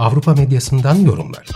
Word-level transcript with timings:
Avrupa 0.00 0.34
medyasından 0.34 0.94
yorumlar. 0.94 1.46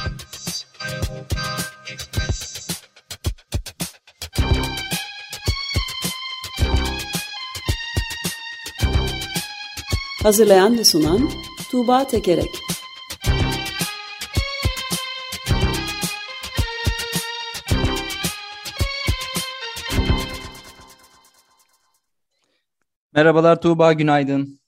Hazırlayan 10.23 10.79
ve 10.79 10.85
sunan 10.85 11.31
Tuğba 11.71 12.07
Tekerek 12.07 12.51
Merhabalar 23.13 23.61
Tuğba, 23.61 23.93
günaydın. 23.93 24.61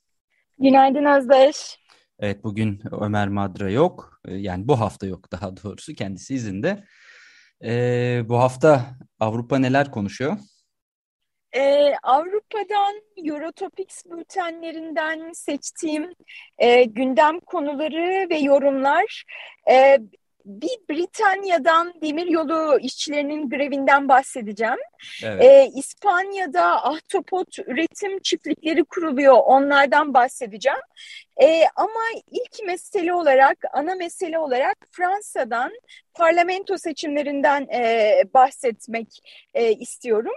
Günaydın 0.59 1.05
Özdeş. 1.05 1.86
Evet, 2.19 2.45
bugün 2.45 2.83
Ömer 3.01 3.29
Madra 3.29 3.71
yok. 3.71 4.21
Ee, 4.29 4.35
yani 4.35 4.69
bu 4.69 4.81
hafta 4.81 5.07
yok 5.07 5.33
daha 5.33 5.57
doğrusu, 5.57 5.95
kendisi 5.95 6.35
izinde. 6.35 6.85
Ee, 7.65 8.23
bu 8.25 8.39
hafta 8.39 8.87
Avrupa 9.21 9.59
neler 9.59 9.91
konuşuyor? 9.91 10.37
Ee, 11.57 11.95
Avrupa'dan 12.03 12.95
Eurotopics 13.17 14.05
bültenlerinden 14.05 15.33
seçtiğim 15.33 16.13
e, 16.59 16.85
gündem 16.85 17.41
konuları 17.41 18.31
ve 18.31 18.39
yorumlar... 18.39 19.25
E, 19.71 19.99
bir 20.47 20.79
Britanya'dan 20.91 21.95
demiryolu 22.03 22.79
işçilerinin 22.79 23.51
grevinden 23.51 24.09
bahsedeceğim. 24.09 24.79
Evet. 25.25 25.43
Ee, 25.43 25.71
İspanya'da 25.77 26.85
ahtapot 26.85 27.59
üretim 27.59 28.19
çiftlikleri 28.19 28.85
kuruluyor. 28.85 29.35
Onlardan 29.45 30.15
bahsedeceğim. 30.15 30.79
Ee, 31.43 31.65
ama 31.77 32.01
ilk 32.31 32.67
mesele 32.67 33.13
olarak, 33.13 33.59
ana 33.73 33.95
mesele 33.95 34.39
olarak 34.39 34.77
Fransa'dan 34.93 35.73
parlamento 36.15 36.79
seçimlerinden 36.79 37.69
e, 37.75 38.23
bahsetmek 38.35 39.09
e, 39.55 39.73
istiyorum. 39.73 40.33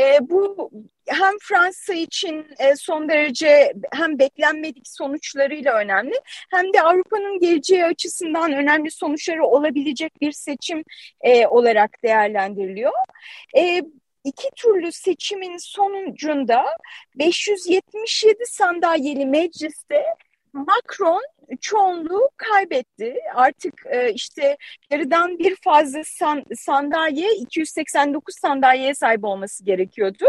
E, 0.00 0.18
bu 0.20 0.70
hem 1.06 1.32
Fransa 1.42 1.94
için 1.94 2.46
e, 2.58 2.76
son 2.76 3.08
derece 3.08 3.72
hem 3.92 4.18
beklenmedik 4.18 4.88
sonuçlarıyla 4.88 5.74
önemli 5.74 6.14
hem 6.50 6.72
de 6.72 6.82
Avrupa'nın 6.82 7.40
geleceği 7.40 7.84
açısından 7.84 8.52
önemli 8.52 8.90
sonuçları 8.90 9.44
olabilecek 9.44 10.20
bir 10.20 10.32
seçim 10.32 10.84
e, 11.20 11.46
olarak 11.46 12.02
değerlendiriliyor. 12.02 12.92
E, 13.56 13.82
iki 14.24 14.48
türlü 14.56 14.92
seçimin 14.92 15.56
sonucunda 15.56 16.64
577 17.18 18.46
sandalyeli 18.46 19.26
mecliste 19.26 20.04
Macron 20.54 21.22
çoğunluğu 21.60 22.30
kaybetti. 22.36 23.16
Artık 23.34 23.74
e, 23.90 24.12
işte 24.12 24.56
yarıdan 24.90 25.38
bir 25.38 25.56
fazla 25.56 26.00
san, 26.04 26.44
sandalye 26.56 27.34
289 27.34 28.34
sandalyeye 28.40 28.94
sahip 28.94 29.24
olması 29.24 29.64
gerekiyordu 29.64 30.24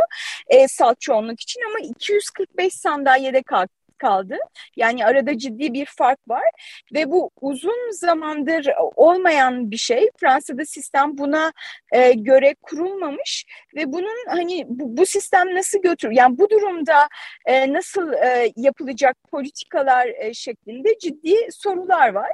e, 0.47 0.67
salt 0.67 1.01
çoğunluk 1.01 1.41
için 1.41 1.61
ama 1.69 1.79
245 1.79 2.73
sandalyede 2.73 3.43
kalktı 3.43 3.74
kaldı. 3.97 4.37
Yani 4.75 5.05
arada 5.05 5.37
ciddi 5.37 5.73
bir 5.73 5.85
fark 5.85 6.19
var 6.27 6.43
ve 6.93 7.11
bu 7.11 7.31
uzun 7.41 7.91
zamandır 7.91 8.67
olmayan 8.95 9.71
bir 9.71 9.77
şey. 9.77 10.09
Fransa'da 10.17 10.65
sistem 10.65 11.17
buna 11.17 11.53
e, 11.91 12.13
göre 12.13 12.55
kurulmamış 12.61 13.45
ve 13.75 13.93
bunun 13.93 14.25
hani 14.27 14.65
bu, 14.67 14.97
bu 14.97 15.05
sistem 15.05 15.55
nasıl 15.55 15.81
götür 15.81 16.11
yani 16.11 16.37
bu 16.37 16.49
durumda 16.49 17.07
e, 17.45 17.73
nasıl 17.73 18.13
e, 18.13 18.51
yapılacak 18.55 19.17
politikalar 19.31 20.07
e, 20.07 20.33
şeklinde 20.33 20.97
ciddi 20.97 21.35
sorular 21.51 22.13
var. 22.13 22.31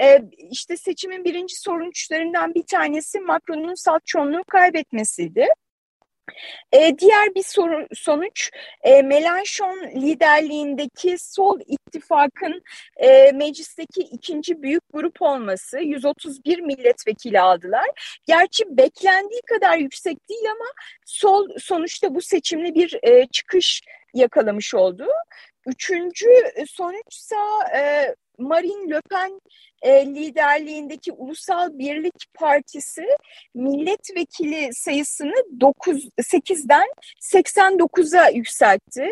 Ee, 0.00 0.22
işte 0.50 0.76
seçimin 0.76 1.24
birinci 1.24 1.60
sonuçlarından 1.60 2.54
bir 2.54 2.62
tanesi 2.62 3.20
Macron'un 3.20 3.74
salt 3.74 4.06
çoğunluğu 4.06 4.44
kaybetmesiydi. 4.48 5.46
E, 6.72 6.98
diğer 6.98 7.34
bir 7.34 7.42
soru, 7.42 7.86
sonuç 7.94 8.50
e, 8.82 9.02
Melanchon 9.02 9.90
liderliğindeki 9.94 11.18
sol 11.18 11.60
ittifakın 11.66 12.62
e, 12.96 13.32
meclisteki 13.32 14.00
ikinci 14.00 14.62
büyük 14.62 14.82
grup 14.92 15.22
olması 15.22 15.78
131 15.78 16.60
milletvekili 16.60 17.40
aldılar. 17.40 18.18
Gerçi 18.26 18.64
beklendiği 18.68 19.40
kadar 19.46 19.78
yüksek 19.78 20.28
değil 20.28 20.50
ama 20.50 20.70
sol 21.06 21.48
sonuçta 21.58 22.14
bu 22.14 22.20
seçimli 22.22 22.74
bir 22.74 22.98
e, 23.02 23.26
çıkış 23.26 23.82
yakalamış 24.14 24.74
oldu. 24.74 25.06
Üçüncü 25.66 26.28
sonuçsa 26.66 27.36
e, 27.76 28.14
Marine 28.38 28.90
Le 28.90 29.00
Pen 29.10 29.40
e, 29.82 30.06
liderliğindeki 30.06 31.12
Ulusal 31.12 31.78
Birlik 31.78 32.34
Partisi 32.34 33.06
milletvekili 33.54 34.74
sayısını 34.74 35.34
9, 35.60 36.08
8'den 36.18 36.88
89'a 37.22 38.28
yükseltti. 38.28 39.08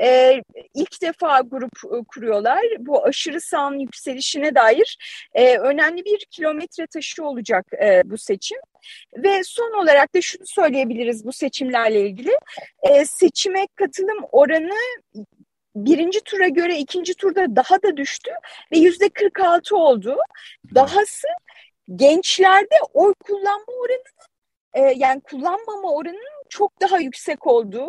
E, 0.00 0.40
ilk 0.74 1.02
defa 1.02 1.40
grup 1.40 1.78
e, 1.84 2.04
kuruyorlar. 2.08 2.60
Bu 2.78 3.04
aşırı 3.04 3.40
sağın 3.40 3.78
yükselişine 3.78 4.54
dair 4.54 4.98
e, 5.34 5.58
önemli 5.58 6.04
bir 6.04 6.26
kilometre 6.30 6.86
taşı 6.86 7.24
olacak 7.24 7.66
e, 7.82 8.02
bu 8.04 8.18
seçim. 8.18 8.58
Ve 9.16 9.44
son 9.44 9.82
olarak 9.82 10.14
da 10.14 10.20
şunu 10.20 10.46
söyleyebiliriz 10.46 11.26
bu 11.26 11.32
seçimlerle 11.32 12.00
ilgili. 12.00 12.38
E, 12.82 13.04
seçime 13.04 13.66
katılım 13.74 14.24
oranı 14.32 14.74
birinci 15.74 16.20
tura 16.20 16.48
göre 16.48 16.78
ikinci 16.78 17.14
turda 17.14 17.56
daha 17.56 17.82
da 17.82 17.96
düştü 17.96 18.30
ve 18.72 18.78
yüzde 18.78 19.08
46 19.08 19.76
oldu. 19.76 20.16
Dahası 20.74 21.28
gençlerde 21.94 22.74
oy 22.92 23.14
kullanma 23.14 23.72
oranı 23.82 24.04
e, 24.74 24.80
yani 24.96 25.20
kullanmama 25.20 25.92
oranının 25.92 26.44
çok 26.48 26.80
daha 26.80 26.98
yüksek 26.98 27.46
olduğu 27.46 27.88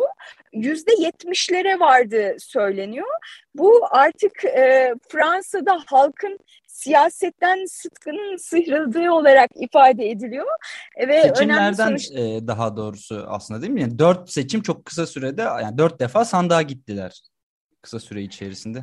yüzde 0.52 0.92
yetmişlere 0.98 1.80
vardı 1.80 2.36
söyleniyor. 2.38 3.06
Bu 3.54 3.80
artık 3.90 4.44
e, 4.44 4.94
Fransa'da 5.08 5.82
halkın 5.86 6.38
siyasetten 6.66 7.64
sıtkının 7.64 8.36
sıyrıldığı 8.36 9.10
olarak 9.10 9.50
ifade 9.54 10.10
ediliyor. 10.10 10.46
Ve 11.08 11.22
Seçimlerden 11.22 11.86
sonuç... 11.86 12.10
e, 12.10 12.46
daha 12.46 12.76
doğrusu 12.76 13.26
aslında 13.28 13.62
değil 13.62 13.72
mi? 13.72 13.80
Yani 13.80 13.98
dört 13.98 14.30
seçim 14.30 14.62
çok 14.62 14.84
kısa 14.84 15.06
sürede 15.06 15.42
yani 15.42 15.78
dört 15.78 16.00
defa 16.00 16.24
sandığa 16.24 16.62
gittiler 16.62 17.22
kısa 17.86 18.00
süre 18.00 18.22
içerisinde? 18.22 18.78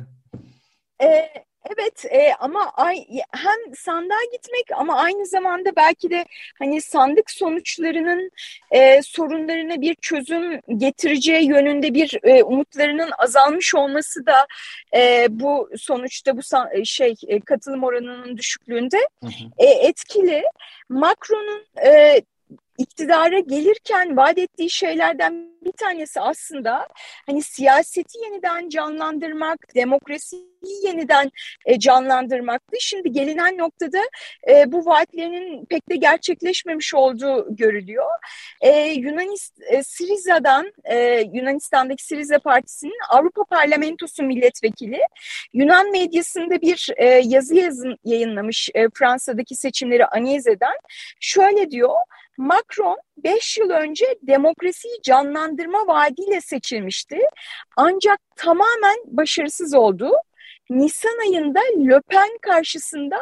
Ee, 1.02 1.30
evet 1.76 2.04
e, 2.10 2.34
ama 2.38 2.72
ay, 2.74 3.06
hem 3.30 3.74
sandığa 3.76 4.24
gitmek 4.32 4.64
ama 4.76 4.96
aynı 4.96 5.26
zamanda 5.26 5.76
belki 5.76 6.10
de 6.10 6.24
hani 6.58 6.80
sandık 6.80 7.30
sonuçlarının 7.30 8.30
e, 8.70 9.02
sorunlarına 9.02 9.80
bir 9.80 9.94
çözüm 9.94 10.60
getireceği 10.76 11.48
yönünde 11.48 11.94
bir 11.94 12.18
e, 12.22 12.42
umutlarının 12.42 13.10
azalmış 13.18 13.74
olması 13.74 14.26
da 14.26 14.46
e, 14.94 15.26
bu 15.30 15.70
sonuçta 15.76 16.36
bu 16.36 16.40
şey 16.84 17.14
e, 17.26 17.40
katılım 17.40 17.84
oranının 17.84 18.36
düşüklüğünde 18.36 19.08
hı 19.20 19.26
hı. 19.26 19.44
E, 19.58 19.66
etkili. 19.66 20.42
Macron'un 20.88 21.66
e, 21.86 22.22
iktidara 22.78 23.38
gelirken 23.38 24.16
vaat 24.16 24.38
ettiği 24.38 24.70
şeylerden 24.70 25.53
bir 25.64 25.72
tanesi 25.72 26.20
aslında 26.20 26.88
hani 27.26 27.42
siyaseti 27.42 28.18
yeniden 28.18 28.68
canlandırmak, 28.68 29.74
demokrasiyi 29.74 30.54
yeniden 30.84 31.30
e, 31.66 31.78
canlandırmaktı. 31.78 32.76
Şimdi 32.80 33.12
gelinen 33.12 33.58
noktada 33.58 33.98
e, 34.48 34.72
bu 34.72 34.86
vaatlerinin 34.86 35.64
pek 35.64 35.88
de 35.88 35.96
gerçekleşmemiş 35.96 36.94
olduğu 36.94 37.56
görülüyor. 37.56 38.06
E, 38.60 38.88
Yunanist, 38.88 39.62
e, 39.70 39.82
Siriza'dan, 39.82 40.72
e, 40.84 41.20
Yunanistan'daki 41.32 42.04
Siriza 42.04 42.38
Partisi'nin 42.38 42.98
Avrupa 43.10 43.44
Parlamentosu 43.44 44.22
milletvekili 44.22 45.00
Yunan 45.52 45.90
medyasında 45.90 46.60
bir 46.60 46.88
e, 46.96 47.06
yazı 47.06 47.54
yazın, 47.54 47.98
yayınlamış 48.04 48.70
e, 48.74 48.88
Fransa'daki 48.94 49.54
seçimleri 49.54 50.06
analiz 50.06 50.46
eden. 50.46 50.74
Şöyle 51.20 51.70
diyor, 51.70 51.94
Macron 52.36 52.98
5 53.16 53.58
yıl 53.58 53.70
önce 53.70 54.06
demokrasiyi 54.22 54.94
canlandırmıştı 55.02 55.53
cezalandırma 55.54 55.86
vaadiyle 55.86 56.40
seçilmişti. 56.40 57.18
Ancak 57.76 58.20
tamamen 58.36 58.96
başarısız 59.06 59.74
oldu. 59.74 60.12
Nisan 60.70 61.18
ayında 61.20 61.60
Le 61.60 62.00
Pen 62.08 62.38
karşısında 62.42 63.18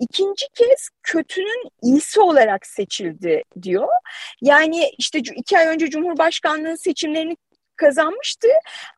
ikinci 0.00 0.46
kez 0.54 0.88
kötünün 1.02 1.68
iyisi 1.82 2.20
olarak 2.20 2.66
seçildi 2.66 3.42
diyor. 3.62 3.88
Yani 4.40 4.90
işte 4.98 5.18
iki 5.18 5.58
ay 5.58 5.66
önce 5.66 5.90
Cumhurbaşkanlığı 5.90 6.78
seçimlerini 6.78 7.36
kazanmıştı 7.80 8.48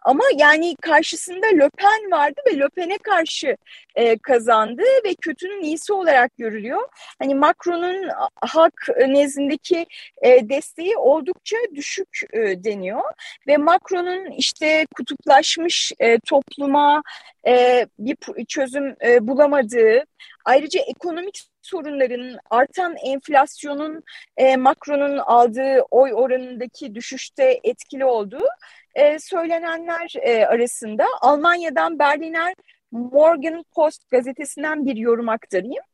ama 0.02 0.24
yani 0.36 0.76
karşısında 0.76 1.46
Le 1.46 1.70
Pen 1.78 2.10
vardı 2.10 2.40
ve 2.46 2.58
Le 2.58 2.68
Pen'e 2.68 2.98
karşı 2.98 3.56
e, 3.94 4.18
kazandı 4.18 4.82
ve 5.04 5.14
kötünün 5.14 5.62
iyisi 5.62 5.92
olarak 5.92 6.36
görülüyor. 6.36 6.88
Hani 7.18 7.34
Macron'un 7.34 8.08
halk 8.40 8.88
nezdindeki 9.08 9.86
e, 10.22 10.48
desteği 10.48 10.96
oldukça 10.96 11.56
düşük 11.74 12.20
e, 12.32 12.64
deniyor 12.64 13.02
ve 13.46 13.56
Macron'un 13.56 14.30
işte 14.30 14.86
kutuplaşmış 14.96 15.92
e, 15.98 16.18
topluma 16.18 17.02
e, 17.46 17.86
bir 17.98 18.16
çözüm 18.48 18.96
e, 19.04 19.26
bulamadığı 19.26 20.04
ayrıca 20.44 20.80
ekonomik 20.80 21.51
sorunların, 21.62 22.38
artan 22.50 22.96
enflasyonun 22.96 24.02
e, 24.36 24.56
Macron'un 24.56 25.18
aldığı 25.18 25.80
oy 25.90 26.12
oranındaki 26.14 26.94
düşüşte 26.94 27.60
etkili 27.64 28.04
olduğu 28.04 28.46
e, 28.94 29.18
söylenenler 29.18 30.12
e, 30.22 30.46
arasında 30.46 31.06
Almanya'dan 31.20 31.98
Berliner 31.98 32.54
Morgan 32.92 33.64
Post 33.74 34.10
gazetesinden 34.10 34.86
bir 34.86 34.96
yorum 34.96 35.28
aktarayım. 35.28 35.84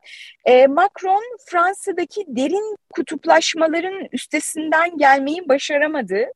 E, 0.44 0.66
Macron 0.66 1.36
Fransa'daki 1.46 2.24
derin 2.28 2.76
kutuplaşmaların 2.90 4.08
üstesinden 4.12 4.98
gelmeyi 4.98 5.48
başaramadı. 5.48 6.26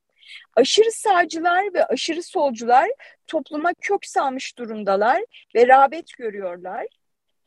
Aşırı 0.57 0.93
sağcılar 0.93 1.75
ve 1.75 1.85
aşırı 1.85 2.23
solcular 2.23 2.91
topluma 3.27 3.73
kök 3.81 4.07
salmış 4.07 4.59
durumdalar 4.59 5.23
ve 5.55 5.69
rağbet 5.69 6.13
görüyorlar. 6.19 6.87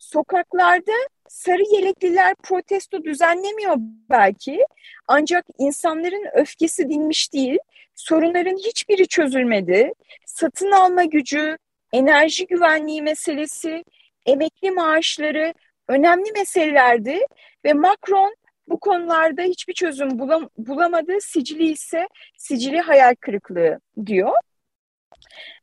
Sokaklarda 0.06 0.92
sarı 1.28 1.64
yelekliler 1.76 2.36
protesto 2.44 3.04
düzenlemiyor 3.04 3.76
belki 4.10 4.66
ancak 5.08 5.46
insanların 5.58 6.26
öfkesi 6.34 6.90
dinmiş 6.90 7.34
değil, 7.34 7.58
sorunların 7.96 8.58
hiçbiri 8.58 9.08
çözülmedi. 9.08 9.92
Satın 10.26 10.72
alma 10.72 11.04
gücü, 11.04 11.58
enerji 11.94 12.48
güvenliği 12.48 13.02
meselesi, 13.02 13.84
emekli 14.26 14.72
maaşları 14.72 15.54
önemli 15.88 16.32
meselelerdi 16.32 17.20
ve 17.66 17.74
Macron 17.74 18.36
bu 18.68 18.80
konularda 18.80 19.42
hiçbir 19.42 19.74
çözüm 19.74 20.20
bulam 20.20 20.50
bulamadı. 20.58 21.14
Sicili 21.22 21.72
ise 21.72 22.08
sicili 22.38 22.80
hayal 22.80 23.16
kırıklığı 23.22 23.80
diyor. 24.06 24.34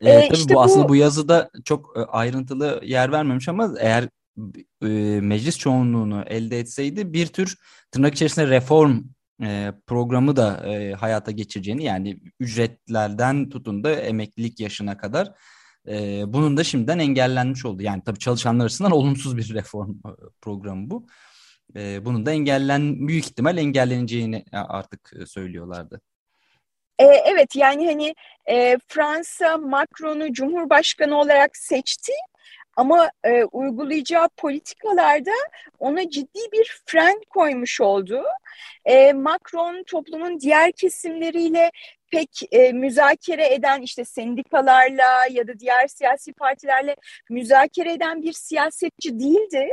Ee, 0.01 0.11
ee, 0.11 0.29
tabii 0.29 0.37
işte 0.37 0.55
bu, 0.55 0.59
bu 0.59 0.63
aslında 0.63 0.89
bu 0.89 0.97
yazıda 0.97 1.51
çok 1.65 1.97
e, 1.97 2.01
ayrıntılı 2.01 2.81
yer 2.85 3.13
vermemiş 3.13 3.49
ama 3.49 3.75
eğer 3.81 4.09
e, 4.83 4.87
meclis 5.21 5.59
çoğunluğunu 5.59 6.25
elde 6.27 6.59
etseydi 6.59 7.13
bir 7.13 7.27
tür 7.27 7.59
tırnak 7.91 8.15
içerisinde 8.15 8.47
reform 8.47 9.03
e, 9.43 9.73
programı 9.87 10.37
da 10.37 10.67
e, 10.67 10.93
hayata 10.93 11.31
geçireceğini 11.31 11.85
yani 11.85 12.21
ücretlerden 12.41 13.49
tutun 13.49 13.85
da 13.85 13.93
emeklilik 13.93 14.61
yaşına 14.61 14.97
kadar 14.97 15.33
bunun 16.27 16.57
da 16.57 16.65
şimdiden 16.65 16.99
engellenmiş 16.99 17.65
oldu. 17.65 17.83
Yani 17.83 18.03
tabii 18.05 18.19
çalışanlar 18.19 18.65
açısından 18.65 18.93
olumsuz 18.93 19.37
bir 19.37 19.55
reform 19.55 19.95
programı 20.41 20.91
bu. 20.91 21.07
Bunun 21.77 22.27
da 22.27 22.33
engellen 22.33 23.09
büyük 23.09 23.25
ihtimal 23.25 23.59
engelleneceğini 23.59 24.45
artık 24.53 25.13
söylüyorlardı. 25.27 26.01
Evet 26.99 27.57
yani 27.57 27.87
hani 27.87 28.15
Fransa 28.89 29.59
Macron'u 29.59 30.33
Cumhurbaşkanı 30.33 31.19
olarak 31.21 31.57
seçti 31.57 32.13
ama 32.77 33.11
e, 33.25 33.45
uygulayacağı 33.45 34.29
politikalarda 34.29 35.31
ona 35.79 36.11
ciddi 36.11 36.41
bir 36.53 36.83
fren 36.87 37.21
koymuş 37.31 37.81
oldu. 37.81 38.23
E, 38.85 39.13
Macron 39.13 39.83
toplumun 39.83 40.41
diğer 40.41 40.73
kesimleriyle 40.73 41.71
pek 42.13 42.41
e, 42.53 42.73
müzakere 42.73 43.55
eden 43.55 43.83
işte 43.83 44.05
sendikalarla 44.05 45.27
ya 45.31 45.49
da 45.49 45.59
diğer 45.59 45.87
siyasi 45.87 46.33
partilerle 46.33 46.97
müzakere 47.31 47.93
eden 47.93 48.23
bir 48.23 48.33
siyasetçi 48.33 49.19
değildi. 49.19 49.69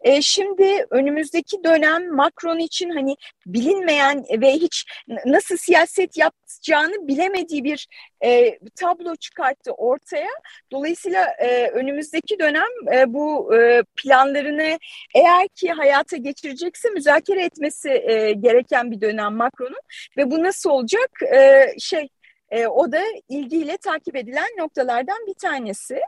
E, 0.00 0.22
şimdi 0.22 0.86
önümüzdeki 0.90 1.64
dönem 1.64 2.14
Macron 2.14 2.58
için 2.58 2.90
hani 2.90 3.16
bilinmeyen 3.46 4.24
ve 4.30 4.52
hiç 4.52 4.84
nasıl 5.26 5.56
siyaset 5.56 6.16
yapacağını 6.18 7.08
bilemediği 7.08 7.64
bir 7.64 7.88
e, 8.24 8.58
tablo 8.76 9.16
çıkarttı 9.16 9.72
ortaya. 9.72 10.30
Dolayısıyla 10.72 11.24
e, 11.38 11.68
önümüzdeki 11.68 12.38
dönem 12.38 12.92
e, 12.92 13.12
bu 13.12 13.56
e, 13.56 13.82
planlarını 13.96 14.78
eğer 15.14 15.48
ki 15.48 15.72
hayata 15.72 16.16
geçirecekse 16.16 16.90
müzakere 16.90 17.44
etmesi 17.44 17.90
e, 17.90 18.14
gereken 18.32 18.90
bir 18.90 19.00
dönem 19.00 19.36
Macron'un 19.36 19.80
ve 20.16 20.30
bu 20.30 20.42
nasıl 20.42 20.70
olacak? 20.70 21.10
E, 21.34 21.66
şey 21.78 22.08
e, 22.50 22.66
o 22.66 22.92
da 22.92 23.02
ilgiyle 23.28 23.76
takip 23.76 24.16
edilen 24.16 24.48
noktalardan 24.58 25.26
bir 25.26 25.34
tanesi. 25.34 26.00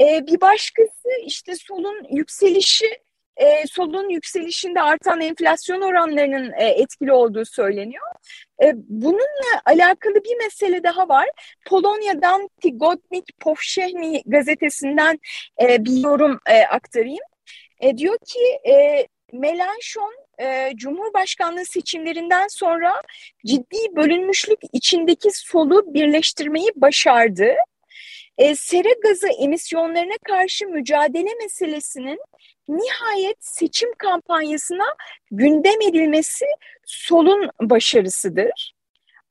E, 0.00 0.26
bir 0.26 0.40
başkası 0.40 1.08
işte 1.26 1.54
solun 1.56 2.06
yükselişi 2.10 2.98
e, 3.36 3.66
solun 3.66 4.08
yükselişinde 4.08 4.82
artan 4.82 5.20
enflasyon 5.20 5.80
oranlarının 5.80 6.52
e, 6.52 6.64
etkili 6.64 7.12
olduğu 7.12 7.44
söyleniyor. 7.44 8.06
E, 8.62 8.72
bununla 8.76 9.62
alakalı 9.64 10.14
bir 10.14 10.36
mesele 10.36 10.82
daha 10.82 11.08
var. 11.08 11.28
Polonya'dan 11.66 12.48
Tygodnik 12.62 13.40
Powszechny 13.40 14.22
gazetesinden 14.26 15.18
e, 15.62 15.84
bir 15.84 16.02
yorum 16.04 16.38
e, 16.46 16.62
aktarayım. 16.62 17.24
E, 17.80 17.96
diyor 17.96 18.18
ki 18.26 18.70
e, 18.70 19.06
Melanchon 19.32 20.21
e, 20.42 20.72
Cumhurbaşkanlığı 20.76 21.64
seçimlerinden 21.64 22.48
sonra 22.48 23.02
ciddi 23.46 23.96
bölünmüşlük 23.96 24.58
içindeki 24.72 25.30
solu 25.32 25.94
birleştirmeyi 25.94 26.70
başardı. 26.76 27.54
E, 28.38 28.54
sera 28.54 28.92
gazı 29.02 29.28
emisyonlarına 29.28 30.16
karşı 30.24 30.66
mücadele 30.66 31.34
meselesinin 31.42 32.18
nihayet 32.68 33.44
seçim 33.44 33.88
kampanyasına 33.98 34.94
gündem 35.30 35.80
edilmesi 35.80 36.44
solun 36.84 37.50
başarısıdır. 37.60 38.74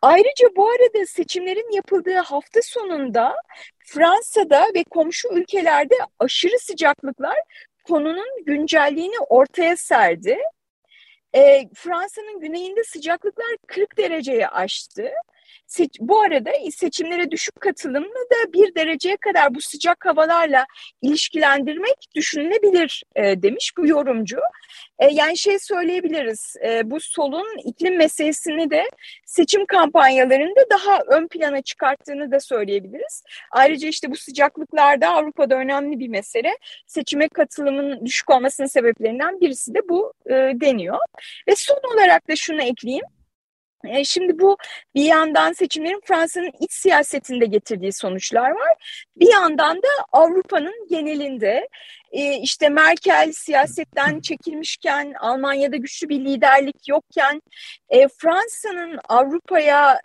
Ayrıca 0.01 0.47
bu 0.55 0.69
arada 0.69 1.05
seçimlerin 1.05 1.71
yapıldığı 1.71 2.17
hafta 2.17 2.59
sonunda 2.63 3.35
Fransa'da 3.85 4.67
ve 4.75 4.83
komşu 4.83 5.27
ülkelerde 5.33 5.95
aşırı 6.19 6.59
sıcaklıklar 6.59 7.37
konunun 7.83 8.45
güncelliğini 8.45 9.19
ortaya 9.29 9.77
serdi. 9.77 10.37
E, 11.35 11.69
Fransa'nın 11.75 12.39
güneyinde 12.39 12.83
sıcaklıklar 12.83 13.57
40 13.67 13.97
dereceye 13.97 14.47
aştı. 14.47 15.09
Seç, 15.67 15.97
bu 15.99 16.21
arada 16.21 16.51
seçimlere 16.71 17.31
düşük 17.31 17.61
katılımlı 17.61 18.25
da 18.31 18.53
bir 18.53 18.75
dereceye 18.75 19.17
kadar 19.17 19.55
bu 19.55 19.61
sıcak 19.61 20.05
havalarla 20.05 20.65
ilişkilendirmek 21.01 21.97
düşünülebilir 22.15 23.03
e, 23.15 23.41
demiş 23.41 23.71
bu 23.77 23.87
yorumcu. 23.87 24.39
E, 24.99 25.07
yani 25.11 25.37
şey 25.37 25.59
söyleyebiliriz 25.59 26.55
e, 26.65 26.91
bu 26.91 26.99
solun 26.99 27.57
iklim 27.65 27.97
meselesini 27.97 28.69
de 28.69 28.83
seçim 29.25 29.65
kampanyalarında 29.65 30.61
daha 30.69 30.99
ön 31.07 31.27
plana 31.27 31.61
çıkarttığını 31.61 32.31
da 32.31 32.39
söyleyebiliriz. 32.39 33.23
Ayrıca 33.51 33.87
işte 33.87 34.11
bu 34.11 34.15
sıcaklıklarda 34.15 35.09
Avrupa'da 35.09 35.55
önemli 35.55 35.99
bir 35.99 36.07
mesele. 36.07 36.57
Seçime 36.87 37.27
katılımın 37.29 38.05
düşük 38.05 38.29
olmasının 38.29 38.67
sebeplerinden 38.67 39.41
birisi 39.41 39.73
de 39.73 39.79
bu 39.89 40.13
e, 40.25 40.33
deniyor. 40.33 40.97
Ve 41.47 41.55
son 41.55 41.79
olarak 41.93 42.29
da 42.29 42.35
şunu 42.35 42.61
ekleyeyim. 42.61 43.05
E, 43.85 44.03
şimdi 44.03 44.39
bu 44.39 44.57
bir 44.95 45.03
yandan 45.03 45.53
seçimlerin 45.53 46.01
Fransa'nın 46.05 46.51
iç 46.59 46.71
siyasetinde 46.71 47.45
getirdiği 47.45 47.93
sonuçlar 47.93 48.49
var. 48.49 49.05
Bir 49.15 49.31
yandan 49.31 49.77
da 49.77 49.87
Avrupa'nın 50.11 50.87
genelinde 50.89 51.67
e, 52.11 52.37
işte 52.37 52.69
Merkel 52.69 53.31
siyasetten 53.31 54.19
çekilmişken, 54.19 55.13
Almanya'da 55.19 55.75
güçlü 55.75 56.09
bir 56.09 56.19
liderlik 56.19 56.87
yokken, 56.87 57.41
e, 57.89 58.07
Fransa'nın 58.07 58.99
Avrupa'ya 59.09 59.99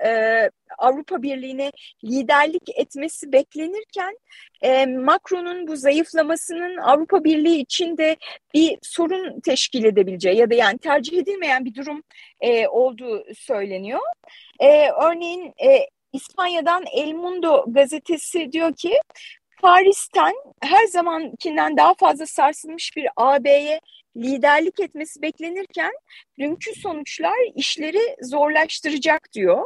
Avrupa 0.78 1.22
Birliği'ne 1.22 1.70
liderlik 2.04 2.68
etmesi 2.74 3.32
beklenirken 3.32 4.18
e, 4.62 4.86
Macron'un 4.86 5.66
bu 5.66 5.76
zayıflamasının 5.76 6.76
Avrupa 6.76 7.24
Birliği 7.24 7.60
için 7.60 7.96
de 7.96 8.16
bir 8.54 8.78
sorun 8.82 9.40
teşkil 9.40 9.84
edebileceği 9.84 10.36
ya 10.36 10.50
da 10.50 10.54
yani 10.54 10.78
tercih 10.78 11.18
edilmeyen 11.18 11.64
bir 11.64 11.74
durum 11.74 12.02
e, 12.40 12.68
olduğu 12.68 13.24
söyleniyor. 13.34 14.00
E, 14.60 14.90
örneğin 14.90 15.54
e, 15.64 15.86
İspanya'dan 16.12 16.84
El 16.92 17.12
Mundo 17.12 17.64
gazetesi 17.68 18.52
diyor 18.52 18.74
ki 18.74 19.00
Paris'ten 19.62 20.34
her 20.62 20.86
zamankinden 20.86 21.76
daha 21.76 21.94
fazla 21.94 22.26
sarsılmış 22.26 22.96
bir 22.96 23.08
AB'ye 23.16 23.80
liderlik 24.16 24.80
etmesi 24.80 25.22
beklenirken 25.22 25.92
dünkü 26.38 26.74
sonuçlar 26.74 27.36
işleri 27.54 28.16
zorlaştıracak 28.22 29.32
diyor. 29.32 29.64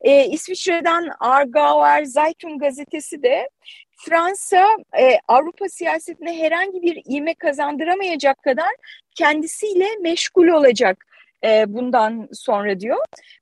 E, 0.00 0.26
İsviçre'den 0.26 1.08
Argauer 1.20 2.04
Zeitung 2.04 2.60
gazetesi 2.60 3.22
de 3.22 3.48
Fransa 3.96 4.68
e, 5.00 5.18
Avrupa 5.28 5.68
siyasetine 5.68 6.38
herhangi 6.38 6.82
bir 6.82 7.02
ivme 7.16 7.34
kazandıramayacak 7.34 8.42
kadar 8.42 8.70
kendisiyle 9.14 9.88
meşgul 10.00 10.48
olacak 10.48 11.06
e, 11.44 11.64
bundan 11.68 12.28
sonra 12.32 12.80
diyor. 12.80 12.96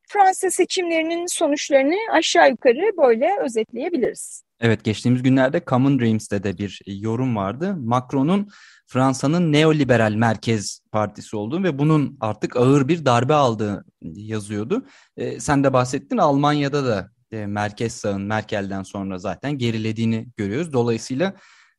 Fransa 0.08 0.50
seçimlerinin 0.50 1.26
sonuçlarını 1.26 1.96
aşağı 2.12 2.50
yukarı 2.50 2.96
böyle 2.98 3.28
özetleyebiliriz. 3.44 4.42
Evet 4.60 4.84
geçtiğimiz 4.84 5.22
günlerde 5.22 5.62
Common 5.66 6.00
Dreams'te 6.00 6.42
de 6.42 6.58
bir 6.58 6.80
yorum 6.86 7.36
vardı. 7.36 7.76
Macron'un 7.76 8.48
Fransa'nın 8.86 9.52
neoliberal 9.52 10.12
merkez 10.12 10.80
partisi 10.92 11.36
olduğu 11.36 11.62
ve 11.62 11.78
bunun 11.78 12.16
artık 12.20 12.56
ağır 12.56 12.88
bir 12.88 13.04
darbe 13.04 13.34
aldığı 13.34 13.84
yazıyordu. 14.02 14.86
E, 15.16 15.40
sen 15.40 15.64
de 15.64 15.72
bahsettin 15.72 16.16
Almanya'da 16.16 16.86
da 16.86 17.10
e, 17.32 17.46
merkez 17.46 17.92
sağın 17.92 18.22
Merkel'den 18.22 18.82
sonra 18.82 19.18
zaten 19.18 19.58
gerilediğini 19.58 20.26
görüyoruz. 20.36 20.72
Dolayısıyla 20.72 21.34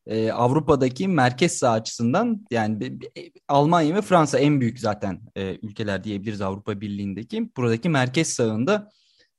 e, 0.07 0.31
Avrupa'daki 0.31 1.07
merkez 1.07 1.51
sağ 1.51 1.71
açısından 1.71 2.45
yani 2.51 2.99
Almanya 3.47 3.95
ve 3.95 4.01
Fransa 4.01 4.39
en 4.39 4.61
büyük 4.61 4.79
zaten 4.79 5.21
e, 5.35 5.57
ülkeler 5.61 6.03
diyebiliriz 6.03 6.41
Avrupa 6.41 6.81
Birliği'ndeki. 6.81 7.49
Buradaki 7.57 7.89
merkez 7.89 8.27
sağında 8.27 8.89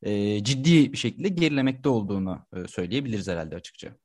e, 0.03 0.45
ciddi 0.45 0.93
bir 0.93 0.99
şekilde 0.99 1.29
gerilemekte 1.29 1.89
olduğunu 1.89 2.47
e, 2.57 2.69
söyleyebiliriz 2.69 3.29
herhalde 3.29 3.57
açıkça. 3.57 3.97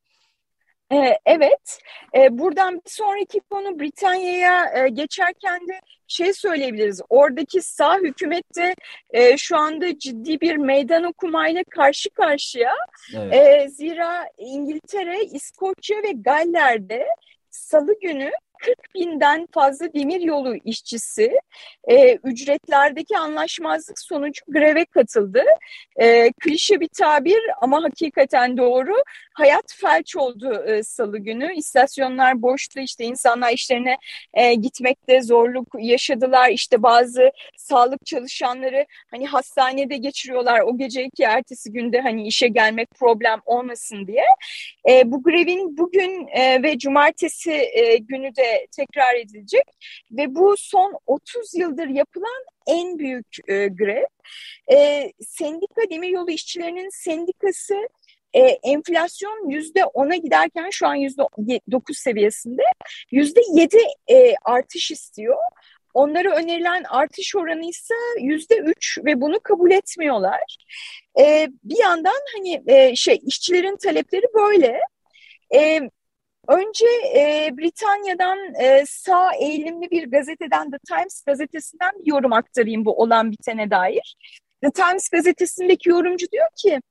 Ee, 0.91 1.17
evet, 1.25 1.79
ee, 2.15 2.37
buradan 2.37 2.75
bir 2.75 2.91
sonraki 2.91 3.39
konu 3.39 3.79
Britanya'ya 3.79 4.71
e, 4.75 4.89
geçerken 4.89 5.67
de 5.67 5.79
şey 6.07 6.33
söyleyebiliriz. 6.33 7.01
Oradaki 7.09 7.61
sağ 7.61 7.97
hükümette 7.97 8.75
e, 9.09 9.37
şu 9.37 9.57
anda 9.57 9.99
ciddi 9.99 10.41
bir 10.41 10.55
meydan 10.55 11.03
okumayla 11.03 11.63
karşı 11.69 12.09
karşıya. 12.09 12.73
Evet. 13.15 13.33
E, 13.33 13.69
zira 13.69 14.25
İngiltere, 14.37 15.23
İskoçya 15.23 15.97
ve 16.03 16.11
Galler'de 16.11 17.07
salı 17.49 17.99
günü 17.99 18.31
40 18.59 18.95
binden 18.95 19.47
fazla 19.51 19.93
demir 19.93 20.21
yolu 20.21 20.55
işçisi 20.55 21.39
e, 21.87 22.15
ücretlerdeki 22.15 23.17
anlaşmazlık 23.17 23.99
sonucu 23.99 24.41
greve 24.47 24.85
katıldı. 24.85 25.43
E, 25.95 26.31
klişe 26.31 26.79
bir 26.79 26.87
tabir 26.87 27.41
ama 27.61 27.83
hakikaten 27.83 28.57
doğru. 28.57 28.93
Hayat 29.33 29.73
felç 29.81 30.15
oldu 30.15 30.63
e, 30.67 30.83
salı 30.83 31.17
günü. 31.17 31.53
İstasyonlar 31.55 32.41
boştu 32.41 32.79
işte 32.79 33.03
insanlar 33.03 33.53
işlerine 33.53 33.97
e, 34.33 34.53
gitmekte 34.53 35.21
zorluk 35.21 35.67
yaşadılar. 35.79 36.49
İşte 36.49 36.83
bazı 36.83 37.31
sağlık 37.57 38.05
çalışanları 38.05 38.85
hani 39.11 39.27
hastanede 39.27 39.97
geçiriyorlar 39.97 40.59
o 40.59 40.77
geceki 40.77 41.23
ertesi 41.23 41.71
günde 41.71 42.01
hani 42.01 42.27
işe 42.27 42.47
gelmek 42.47 42.89
problem 42.91 43.41
olmasın 43.45 44.07
diye. 44.07 44.25
E, 44.89 45.11
bu 45.11 45.23
grevin 45.23 45.77
bugün 45.77 46.27
e, 46.27 46.63
ve 46.63 46.77
cumartesi 46.77 47.51
e, 47.51 47.97
günü 47.97 48.35
de 48.35 48.67
tekrar 48.75 49.15
edilecek 49.15 49.63
ve 50.11 50.35
bu 50.35 50.55
son 50.57 50.97
30 51.07 51.48
yıldır 51.53 51.87
yapılan 51.87 52.45
en 52.67 52.99
büyük 52.99 53.37
e, 53.47 53.67
grev. 53.67 54.05
E, 54.71 55.11
sendika 55.21 55.81
demiryolu 55.89 56.31
işçilerinin 56.31 56.89
sendikası 56.89 57.75
e, 58.33 58.39
enflasyon 58.41 59.49
yüzde 59.49 59.85
ona 59.85 60.15
giderken 60.15 60.69
şu 60.69 60.87
an 60.87 60.95
yüzde 60.95 61.23
dokuz 61.71 61.97
seviyesinde 61.97 62.63
yüzde 63.11 63.41
yedi 63.53 63.79
e, 64.11 64.33
artış 64.45 64.91
istiyor. 64.91 65.37
Onlara 65.93 66.35
önerilen 66.35 66.83
artış 66.89 67.35
oranı 67.35 67.69
ise 67.69 67.93
yüzde 68.21 68.57
üç 68.57 68.97
ve 69.05 69.21
bunu 69.21 69.39
kabul 69.39 69.71
etmiyorlar. 69.71 70.57
E, 71.19 71.47
bir 71.63 71.79
yandan 71.79 72.19
hani 72.35 72.63
e, 72.67 72.95
şey 72.95 73.19
işçilerin 73.23 73.77
talepleri 73.77 74.25
böyle. 74.33 74.79
E, 75.55 75.89
Önce 76.49 76.85
e, 77.15 77.49
Britanya'dan 77.57 78.37
e, 78.55 78.83
sağ 78.87 79.31
eğilimli 79.39 79.91
bir 79.91 80.11
gazeteden 80.11 80.71
The 80.71 80.77
Times 80.87 81.23
gazetesinden 81.23 81.91
bir 81.99 82.11
yorum 82.11 82.33
aktarayım 82.33 82.85
bu 82.85 83.01
olan 83.01 83.31
bitene 83.31 83.71
dair. 83.71 84.15
The 84.63 84.71
Times 84.71 85.09
gazetesindeki 85.09 85.89
yorumcu 85.89 86.31
diyor 86.31 86.47
ki 86.55 86.81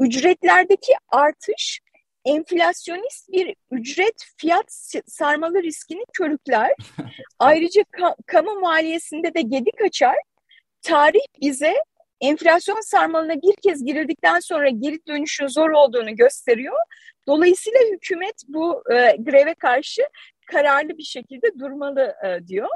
ücretlerdeki 0.00 0.92
artış 1.08 1.80
enflasyonist 2.24 3.32
bir 3.32 3.54
ücret 3.70 4.24
fiyat 4.36 4.92
sarmalı 5.06 5.62
riskini 5.62 6.04
körükler. 6.12 6.72
Ayrıca 7.38 7.82
ka 7.90 8.14
kamu 8.26 8.60
maliyesinde 8.60 9.34
de 9.34 9.40
gedik 9.40 9.82
açar. 9.86 10.16
Tarih 10.82 11.26
bize 11.42 11.74
enflasyon 12.20 12.80
sarmalına 12.80 13.34
bir 13.34 13.54
kez 13.62 13.84
girildikten 13.84 14.40
sonra 14.40 14.68
geri 14.68 14.98
dönüşün 15.06 15.46
zor 15.46 15.70
olduğunu 15.70 16.16
gösteriyor. 16.16 16.78
Dolayısıyla 17.28 17.80
hükümet 17.92 18.42
bu 18.48 18.82
e, 18.92 19.16
greve 19.18 19.54
karşı 19.54 20.02
kararlı 20.46 20.98
bir 20.98 21.02
şekilde 21.02 21.58
durmalı 21.58 22.14
e, 22.26 22.46
diyor. 22.46 22.68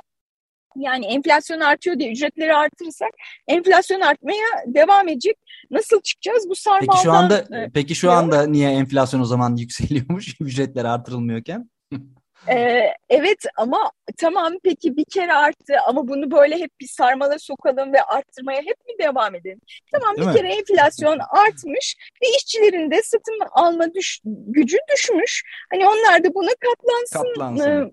Yani 0.77 1.07
enflasyon 1.07 1.61
artıyor 1.61 1.99
diye 1.99 2.13
ücretleri 2.13 2.55
artırırsak 2.55 3.11
enflasyon 3.49 4.01
artmaya 4.01 4.47
devam 4.67 5.09
edecek. 5.09 5.39
Nasıl 5.71 6.01
çıkacağız 6.01 6.49
bu 6.49 6.55
sarmaldan? 6.55 6.87
Peki 6.93 7.03
şu 7.03 7.13
anda 7.13 7.39
e, 7.39 7.71
peki 7.75 7.95
şu 7.95 8.07
diyor. 8.07 8.15
anda 8.15 8.47
niye 8.47 8.71
enflasyon 8.71 9.21
o 9.21 9.25
zaman 9.25 9.57
yükseliyormuş 9.57 10.41
ücretler 10.41 10.85
artırılmıyorken? 10.85 11.71
Ee, 12.49 12.83
evet 13.09 13.45
ama 13.57 13.91
tamam 14.19 14.53
peki 14.65 14.97
bir 14.97 15.05
kere 15.05 15.33
arttı 15.33 15.75
ama 15.89 16.09
bunu 16.09 16.31
böyle 16.31 16.59
hep 16.59 16.71
bir 16.81 16.89
sarmala 16.89 17.39
sokalım 17.39 17.93
ve 17.93 18.03
arttırmaya 18.03 18.59
hep 18.59 18.87
mi 18.87 18.95
devam 19.01 19.35
edelim? 19.35 19.61
Tamam 19.93 20.17
Değil 20.17 20.29
bir 20.29 20.33
mi? 20.33 20.39
kere 20.39 20.55
enflasyon 20.55 21.19
artmış 21.19 21.97
ve 22.23 22.27
işçilerin 22.37 22.91
de 22.91 23.03
satın 23.03 23.39
alma 23.53 23.95
düş, 23.95 24.21
gücü 24.25 24.77
düşmüş. 24.95 25.43
Hani 25.73 25.87
onlar 25.87 26.25
da 26.25 26.35
buna 26.35 26.51
katlansın, 26.61 27.29
katlansın. 27.29 27.71
E, 27.71 27.91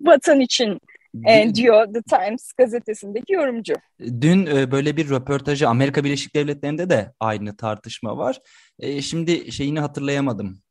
vatan 0.00 0.40
için 0.40 0.80
e, 1.28 1.54
diyor 1.54 1.86
The 1.94 2.02
Times 2.02 2.52
gazetesindeki 2.52 3.32
yorumcu. 3.32 3.74
Dün 4.00 4.46
e, 4.46 4.70
böyle 4.70 4.96
bir 4.96 5.10
röportajı 5.10 5.68
Amerika 5.68 6.04
Birleşik 6.04 6.34
Devletleri'nde 6.34 6.90
de 6.90 7.12
aynı 7.20 7.56
tartışma 7.56 8.16
var. 8.16 8.40
E, 8.78 9.02
şimdi 9.02 9.52
şeyini 9.52 9.80
hatırlayamadım 9.80 10.62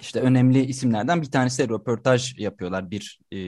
işte 0.00 0.20
önemli 0.20 0.64
isimlerden 0.64 1.22
bir 1.22 1.30
tanesi 1.30 1.68
röportaj 1.68 2.38
yapıyorlar 2.38 2.90
bir 2.90 3.20
e, 3.32 3.38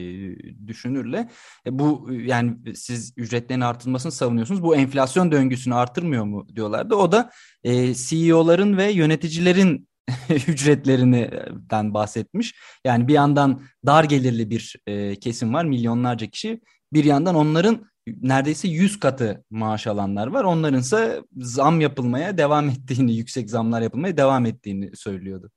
düşünürle. 0.67 1.29
E, 1.65 1.79
bu 1.79 2.09
yani 2.11 2.75
siz 2.75 3.13
ücretlerin 3.17 3.61
artırılmasını 3.61 4.11
savunuyorsunuz. 4.11 4.63
Bu 4.63 4.75
enflasyon 4.75 5.31
döngüsünü 5.31 5.75
artırmıyor 5.75 6.23
mu 6.23 6.47
diyorlardı. 6.55 6.95
O 6.95 7.11
da 7.11 7.31
e, 7.63 7.93
CEO'ların 7.93 8.77
ve 8.77 8.91
yöneticilerin 8.91 9.89
ücretlerinden 10.47 11.93
bahsetmiş. 11.93 12.55
Yani 12.85 13.07
bir 13.07 13.13
yandan 13.13 13.61
dar 13.85 14.03
gelirli 14.03 14.49
bir 14.49 14.75
e, 14.87 15.15
kesim 15.15 15.53
var 15.53 15.65
milyonlarca 15.65 16.27
kişi. 16.27 16.61
Bir 16.93 17.03
yandan 17.03 17.35
onların 17.35 17.85
neredeyse 18.21 18.67
100 18.67 18.99
katı 18.99 19.43
maaş 19.49 19.87
alanlar 19.87 20.27
var. 20.27 20.43
Onların 20.43 20.79
ise 20.79 21.21
zam 21.37 21.81
yapılmaya 21.81 22.37
devam 22.37 22.69
ettiğini, 22.69 23.15
yüksek 23.15 23.49
zamlar 23.49 23.81
yapılmaya 23.81 24.17
devam 24.17 24.45
ettiğini 24.45 24.95
söylüyordu. 24.95 25.51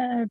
Evet. 0.00 0.30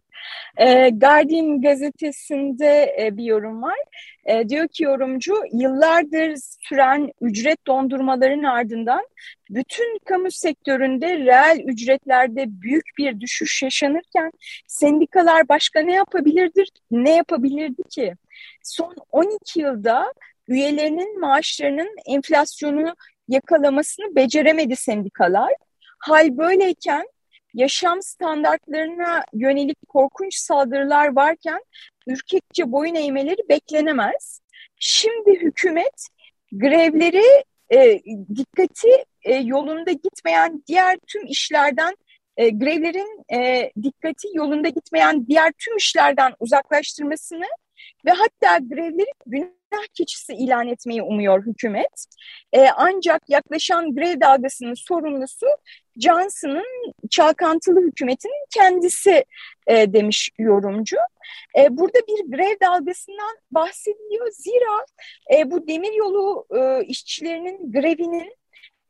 E, 0.57 0.89
Guardian 0.89 1.61
gazetesinde 1.61 2.95
e, 2.99 3.17
bir 3.17 3.23
yorum 3.23 3.61
var. 3.61 3.77
E, 4.25 4.49
diyor 4.49 4.67
ki 4.67 4.83
yorumcu 4.83 5.33
yıllardır 5.53 6.35
süren 6.59 7.11
ücret 7.21 7.67
dondurmaların 7.67 8.43
ardından 8.43 9.07
bütün 9.49 9.99
kamu 10.05 10.31
sektöründe 10.31 11.17
reel 11.17 11.59
ücretlerde 11.65 12.45
büyük 12.47 12.85
bir 12.97 13.19
düşüş 13.19 13.63
yaşanırken 13.63 14.31
sendikalar 14.67 15.49
başka 15.49 15.81
ne 15.81 15.93
yapabilirdir? 15.93 16.69
Ne 16.91 17.15
yapabilirdi 17.15 17.83
ki? 17.83 18.13
Son 18.63 18.95
12 19.11 19.59
yılda 19.59 20.13
üyelerinin 20.47 21.19
maaşlarının 21.19 21.95
enflasyonu 22.05 22.95
yakalamasını 23.27 24.15
beceremedi 24.15 24.75
sendikalar. 24.75 25.53
Hal 25.99 26.37
böyleyken 26.37 27.05
yaşam 27.53 28.01
standartlarına 28.01 29.23
yönelik 29.33 29.77
korkunç 29.89 30.35
saldırılar 30.35 31.15
varken 31.15 31.59
ürkekçe 32.07 32.71
boyun 32.71 32.95
eğmeleri 32.95 33.49
beklenemez. 33.49 34.41
Şimdi 34.79 35.31
hükümet 35.31 36.07
grevleri 36.51 37.43
e, 37.73 37.99
dikkati 38.35 39.03
e, 39.23 39.35
yolunda 39.35 39.91
gitmeyen 39.91 40.63
diğer 40.67 40.97
tüm 41.07 41.25
işlerden 41.25 41.95
e, 42.37 42.49
grevlerin 42.49 43.23
e, 43.33 43.71
dikkati 43.83 44.27
yolunda 44.33 44.69
gitmeyen 44.69 45.27
diğer 45.27 45.51
tüm 45.51 45.77
işlerden 45.77 46.33
uzaklaştırmasını 46.39 47.47
ve 48.05 48.11
hatta 48.11 48.57
grevleri 48.57 49.11
günah 49.25 49.87
keçisi 49.93 50.33
ilan 50.33 50.67
etmeyi 50.67 51.01
umuyor 51.03 51.45
hükümet. 51.45 52.05
E, 52.53 52.67
ancak 52.69 53.21
yaklaşan 53.29 53.95
grev 53.95 54.21
dalgasının 54.21 54.73
sorumlusu 54.73 55.47
Johnson'ın 55.97 56.93
çalkantılı 57.09 57.81
hükümetin 57.81 58.31
kendisi 58.49 59.25
e, 59.67 59.93
demiş 59.93 60.29
yorumcu. 60.39 60.97
E, 61.57 61.77
burada 61.77 61.99
bir 62.07 62.37
grev 62.37 62.55
dalgasından 62.61 63.37
bahsediliyor. 63.51 64.31
Zira 64.31 64.85
e, 65.37 65.51
bu 65.51 65.67
demiryolu 65.67 66.45
e, 66.57 66.85
işçilerinin 66.85 67.71
grevinin 67.71 68.39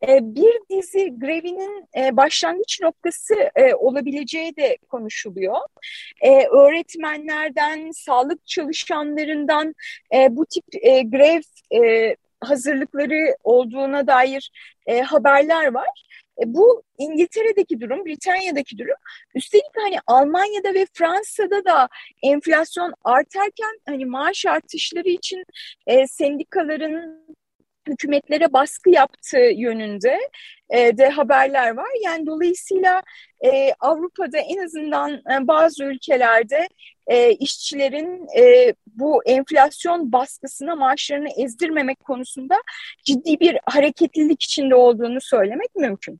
e, 0.07 0.19
bir 0.21 0.59
dizi 0.69 1.19
grevinin 1.19 1.85
e, 1.97 2.17
başlangıç 2.17 2.81
noktası 2.81 3.35
e, 3.55 3.73
olabileceği 3.73 4.55
de 4.55 4.77
konuşuluyor. 4.89 5.57
Öğretmenlerden, 6.51 7.91
sağlık 7.91 8.47
çalışanlarından 8.47 9.75
bu 10.29 10.45
tip 10.45 10.65
grev 11.11 11.41
hazırlıkları 12.41 13.35
olduğuna 13.43 14.07
dair 14.07 14.51
haberler 15.05 15.73
var. 15.73 16.05
Bu 16.45 16.83
İngiltere'deki 16.97 17.81
durum, 17.81 18.05
Britanya'daki 18.05 18.77
durum. 18.77 18.95
Üstelik 19.35 19.65
hani 19.77 19.95
Almanya'da 20.07 20.73
ve 20.73 20.85
Fransa'da 20.93 21.65
da 21.65 21.89
enflasyon 22.23 22.93
artarken 23.03 23.79
hani 23.85 24.05
maaş 24.05 24.45
artışları 24.45 25.09
için 25.09 25.43
e, 25.87 26.07
sendikaların 26.07 27.25
hükümetlere 27.87 28.53
baskı 28.53 28.89
yaptığı 28.89 29.51
yönünde 29.55 30.19
e, 30.69 30.97
de 30.97 31.09
haberler 31.09 31.75
var. 31.77 31.89
Yani 32.03 32.25
dolayısıyla 32.25 33.03
e, 33.45 33.73
Avrupa'da 33.79 34.37
en 34.37 34.57
azından 34.57 35.11
e, 35.13 35.47
bazı 35.47 35.83
ülkelerde 35.83 36.67
e, 37.07 37.31
işçilerin 37.31 38.27
e, 38.39 38.73
bu 38.87 39.23
enflasyon 39.23 40.11
baskısına 40.11 40.75
maaşlarını 40.75 41.29
ezdirmemek 41.37 41.99
konusunda 41.99 42.55
ciddi 43.05 43.39
bir 43.39 43.57
hareketlilik 43.65 44.43
içinde 44.43 44.75
olduğunu 44.75 45.21
söylemek 45.21 45.75
mümkün. 45.75 46.19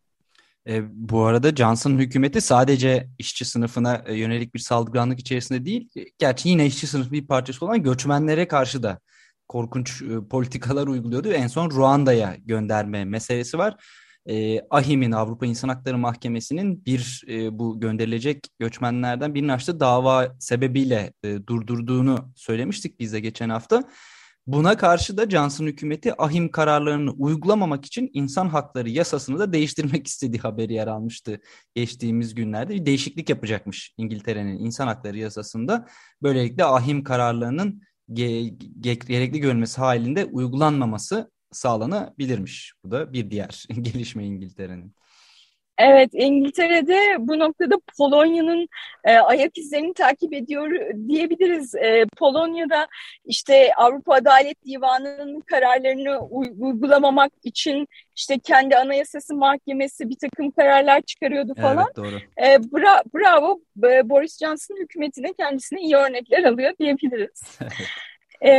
E, 0.67 0.81
bu 1.09 1.25
arada 1.25 1.55
Johnson 1.55 1.97
hükümeti 1.97 2.41
sadece 2.41 3.07
işçi 3.17 3.45
sınıfına 3.45 4.03
e, 4.07 4.15
yönelik 4.15 4.53
bir 4.53 4.59
saldırganlık 4.59 5.19
içerisinde 5.19 5.65
değil, 5.65 5.89
gerçi 6.17 6.49
yine 6.49 6.65
işçi 6.65 6.87
sınıfı 6.87 7.11
bir 7.11 7.27
parçası 7.27 7.65
olan 7.65 7.83
göçmenlere 7.83 8.47
karşı 8.47 8.83
da 8.83 8.99
korkunç 9.47 10.01
e, 10.01 10.27
politikalar 10.29 10.87
uyguluyordu. 10.87 11.31
En 11.31 11.47
son 11.47 11.71
Ruanda'ya 11.71 12.35
gönderme 12.45 13.05
meselesi 13.05 13.57
var. 13.57 13.75
E, 14.29 14.61
AHİM'in 14.69 15.11
Avrupa 15.11 15.45
İnsan 15.45 15.69
Hakları 15.69 15.97
Mahkemesi'nin 15.97 16.85
bir 16.85 17.23
e, 17.27 17.59
bu 17.59 17.79
gönderilecek 17.79 18.47
göçmenlerden 18.59 19.35
birinin 19.35 19.49
açtığı 19.49 19.79
dava 19.79 20.35
sebebiyle 20.39 21.13
e, 21.23 21.47
durdurduğunu 21.47 22.31
söylemiştik 22.35 22.99
biz 22.99 23.13
de 23.13 23.19
geçen 23.19 23.49
hafta. 23.49 23.83
Buna 24.51 24.77
karşı 24.77 25.17
da 25.17 25.29
Johnson 25.29 25.65
hükümeti 25.65 26.21
ahim 26.21 26.51
kararlarını 26.51 27.11
uygulamamak 27.11 27.85
için 27.85 28.09
insan 28.13 28.47
hakları 28.49 28.89
yasasını 28.89 29.39
da 29.39 29.53
değiştirmek 29.53 30.07
istediği 30.07 30.39
haberi 30.39 30.73
yer 30.73 30.87
almıştı 30.87 31.39
geçtiğimiz 31.75 32.35
günlerde. 32.35 32.73
Bir 32.73 32.85
değişiklik 32.85 33.29
yapacakmış 33.29 33.93
İngiltere'nin 33.97 34.57
insan 34.57 34.87
hakları 34.87 35.17
yasasında. 35.17 35.87
Böylelikle 36.21 36.63
ahim 36.63 37.03
kararlarının 37.03 37.81
gerekli 38.79 39.39
görülmesi 39.39 39.81
halinde 39.81 40.25
uygulanmaması 40.25 41.31
sağlanabilirmiş. 41.51 42.73
Bu 42.85 42.91
da 42.91 43.13
bir 43.13 43.31
diğer 43.31 43.65
gelişme 43.81 44.25
İngiltere'nin. 44.25 44.95
Evet, 45.79 46.09
İngiltere'de 46.13 47.15
bu 47.19 47.39
noktada 47.39 47.75
Polonya'nın 47.97 48.67
e, 49.03 49.17
ayak 49.17 49.57
izlerini 49.57 49.93
takip 49.93 50.33
ediyor 50.33 50.71
diyebiliriz. 51.07 51.75
E, 51.75 52.05
Polonya'da 52.17 52.87
işte 53.25 53.71
Avrupa 53.77 54.13
Adalet 54.13 54.65
Divanı'nın 54.65 55.41
kararlarını 55.41 56.19
uygulamamak 56.59 57.31
için 57.43 57.87
işte 58.15 58.39
kendi 58.39 58.77
anayasası 58.77 59.35
mahkemesi 59.35 60.09
bir 60.09 60.17
takım 60.21 60.51
kararlar 60.51 61.01
çıkarıyordu 61.01 61.53
falan. 61.55 61.85
Evet, 61.85 61.95
doğru. 61.95 62.45
E, 62.47 62.71
bra 62.73 63.03
bravo, 63.13 63.59
Boris 64.09 64.39
Johnson 64.39 64.75
hükümetine 64.81 65.33
kendisine 65.33 65.81
iyi 65.81 65.95
örnekler 65.95 66.43
alıyor 66.43 66.73
diyebiliriz. 66.79 67.59
e, 68.45 68.51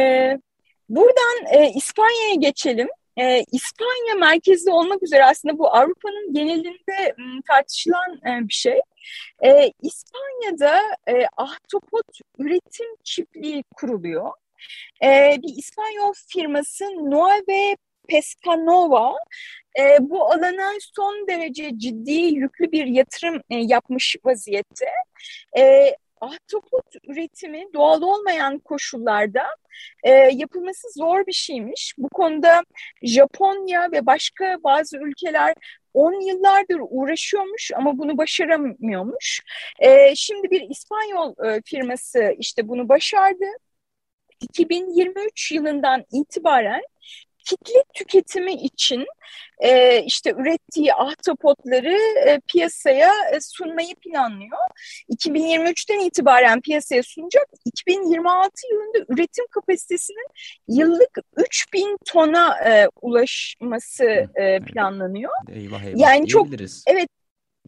buradan 0.89 1.47
e, 1.53 1.71
İspanya'ya 1.75 2.35
geçelim 2.35 2.89
e, 3.19 3.45
İspanya 3.53 4.15
merkezli 4.19 4.71
olmak 4.71 5.03
üzere 5.03 5.25
aslında 5.25 5.59
bu 5.59 5.75
Avrupa'nın 5.75 6.35
genelinde 6.35 7.15
m, 7.19 7.43
tartışılan 7.49 8.21
e, 8.27 8.49
bir 8.49 8.55
şey. 8.55 8.81
E, 9.45 9.73
İspanya'da 9.83 10.81
e, 11.09 11.27
ahtapot 11.37 12.19
üretim 12.39 12.87
çiftliği 13.05 13.65
kuruluyor. 13.77 14.31
E, 15.05 15.37
bir 15.43 15.59
İspanyol 15.59 16.13
firması 16.29 16.85
Nueve 16.85 17.77
Pescanova 18.09 19.15
e, 19.79 19.97
bu 20.01 20.33
alana 20.33 20.73
son 20.97 21.27
derece 21.29 21.79
ciddi 21.79 22.13
yüklü 22.13 22.73
bir 22.73 22.87
yatırım 22.87 23.43
e, 23.51 23.57
yapmış 23.57 24.17
vaziyette. 24.25 24.87
E, 25.59 25.97
ahtapot 26.21 26.95
üretimi 27.09 27.65
doğal 27.75 28.03
olmayan 28.03 28.59
koşullarda 28.59 29.43
e, 30.03 30.11
yapılması 30.13 30.89
zor 30.97 31.27
bir 31.27 31.33
şeymiş. 31.33 31.95
Bu 31.99 32.09
konuda 32.09 32.63
Japonya 33.03 33.93
ve 33.93 34.07
başka 34.07 34.57
bazı 34.65 34.99
ülkeler 34.99 35.55
10 35.95 36.21
yıllardır 36.21 36.81
uğraşıyormuş 36.81 37.71
ama 37.77 37.99
bunu 37.99 38.19
başaramıyormuş. 38.19 39.43
E, 39.79 40.15
şimdi 40.17 40.51
bir 40.51 40.71
İspanyol 40.71 41.47
e, 41.47 41.61
firması 41.65 42.35
işte 42.39 42.69
bunu 42.69 42.89
başardı. 42.89 43.45
2023 44.41 45.53
yılından 45.53 46.05
itibaren 46.13 46.83
kitle 47.45 47.85
tüketimi 47.95 48.53
için 48.53 49.07
e, 49.61 50.03
işte 50.03 50.35
ürettiği 50.39 50.95
ahtapotları 50.95 51.99
e, 52.27 52.41
piyasaya 52.49 53.13
e, 53.33 53.41
sunmayı 53.41 53.95
planlıyor. 53.95 54.59
2023'ten 55.11 56.07
itibaren 56.07 56.61
piyasaya 56.61 57.03
sunacak. 57.03 57.47
2026 57.65 58.51
yılında 58.71 58.99
üretim 59.09 59.47
kapasitesinin 59.51 60.29
yıllık 60.69 61.19
3000 61.37 61.97
tona 62.07 62.59
e, 62.65 62.89
ulaşması 63.03 64.05
e, 64.35 64.61
planlanıyor. 64.61 65.33
Eyvah 65.53 65.85
eyvah 65.85 65.99
yani 65.99 66.27
çok 66.27 66.49
evet 66.87 67.09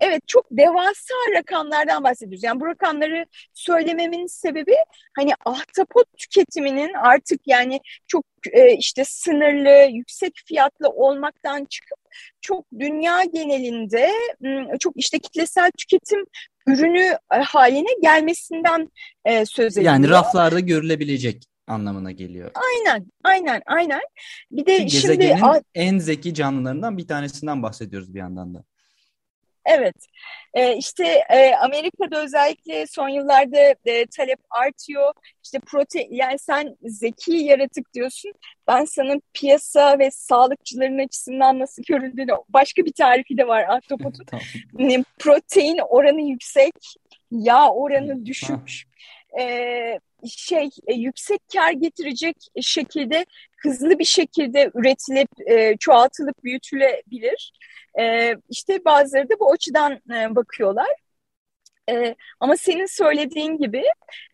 Evet 0.03 0.23
çok 0.27 0.47
devasa 0.51 1.15
rakamlardan 1.35 2.05
bahsediyoruz. 2.05 2.45
Yani 2.45 2.61
bu 2.61 2.67
rakamları 2.67 3.27
söylememin 3.55 4.27
sebebi 4.27 4.75
hani 5.17 5.33
ahtapot 5.45 6.07
tüketiminin 6.19 6.95
artık 6.95 7.41
yani 7.47 7.81
çok 8.07 8.25
e, 8.53 8.77
işte 8.77 9.05
sınırlı, 9.05 9.91
yüksek 9.93 10.33
fiyatlı 10.47 10.88
olmaktan 10.88 11.65
çıkıp 11.65 11.99
çok 12.41 12.67
dünya 12.79 13.25
genelinde 13.25 14.11
çok 14.81 14.93
işte 14.97 15.19
kitlesel 15.19 15.71
tüketim 15.79 16.25
ürünü 16.67 17.19
e, 17.35 17.37
haline 17.37 18.01
gelmesinden 18.03 18.91
e, 19.25 19.47
söz 19.47 19.77
ediliyor. 19.77 19.95
Yani 19.95 20.09
raflarda 20.09 20.61
görülebilecek 20.61 21.45
anlamına 21.67 22.11
geliyor. 22.11 22.51
Aynen, 22.55 23.07
aynen, 23.25 23.62
aynen. 23.67 24.01
Bir 24.51 24.67
de 24.67 24.79
Gezegenin 24.79 25.37
şimdi 25.37 25.62
en 25.75 25.99
zeki 25.99 26.35
canlılarından 26.35 26.99
bir 26.99 27.07
tanesinden 27.07 27.62
bahsediyoruz 27.62 28.15
bir 28.15 28.19
yandan 28.19 28.55
da. 28.55 28.65
Evet, 29.66 29.96
e, 30.55 30.77
işte 30.77 31.05
e, 31.31 31.55
Amerika'da 31.55 32.22
özellikle 32.22 32.87
son 32.87 33.09
yıllarda 33.09 33.75
e, 33.85 34.07
talep 34.07 34.38
artıyor. 34.51 35.12
İşte 35.44 35.59
protein, 35.59 36.09
yani 36.11 36.38
sen 36.38 36.77
zeki 36.83 37.33
yaratık 37.33 37.94
diyorsun. 37.94 38.33
Ben 38.68 38.85
sana 38.85 39.14
piyasa 39.35 39.98
ve 39.98 40.11
sağlıkçıların 40.11 40.98
açısından 40.98 41.59
nasıl 41.59 41.83
görüldüğünü 41.83 42.33
başka 42.48 42.85
bir 42.85 42.92
tarifi 42.92 43.38
de 43.38 43.48
var 43.48 43.64
ahtapotun. 43.68 44.25
tamam. 44.31 45.05
Protein 45.18 45.79
oranı 45.79 46.20
yüksek, 46.20 46.75
yağ 47.31 47.70
oranı 47.70 48.27
düşük. 48.27 48.83
e, 49.40 49.98
şey 50.29 50.68
e, 50.87 50.94
yüksek 50.94 51.40
kar 51.53 51.72
getirecek 51.72 52.37
şekilde 52.61 53.27
hızlı 53.57 53.98
bir 53.98 54.05
şekilde 54.05 54.70
üretilip 54.75 55.29
e, 55.51 55.77
çoğaltılıp 55.77 56.44
büyütülebilir. 56.44 57.53
E, 58.00 58.35
işte 58.48 58.85
bazıları 58.85 59.31
da 59.31 59.40
bu 59.40 59.52
açıdan 59.52 59.92
e, 59.92 60.35
bakıyorlar. 60.35 60.88
E, 61.90 62.14
ama 62.40 62.57
senin 62.57 62.87
söylediğin 62.87 63.59
gibi 63.59 63.83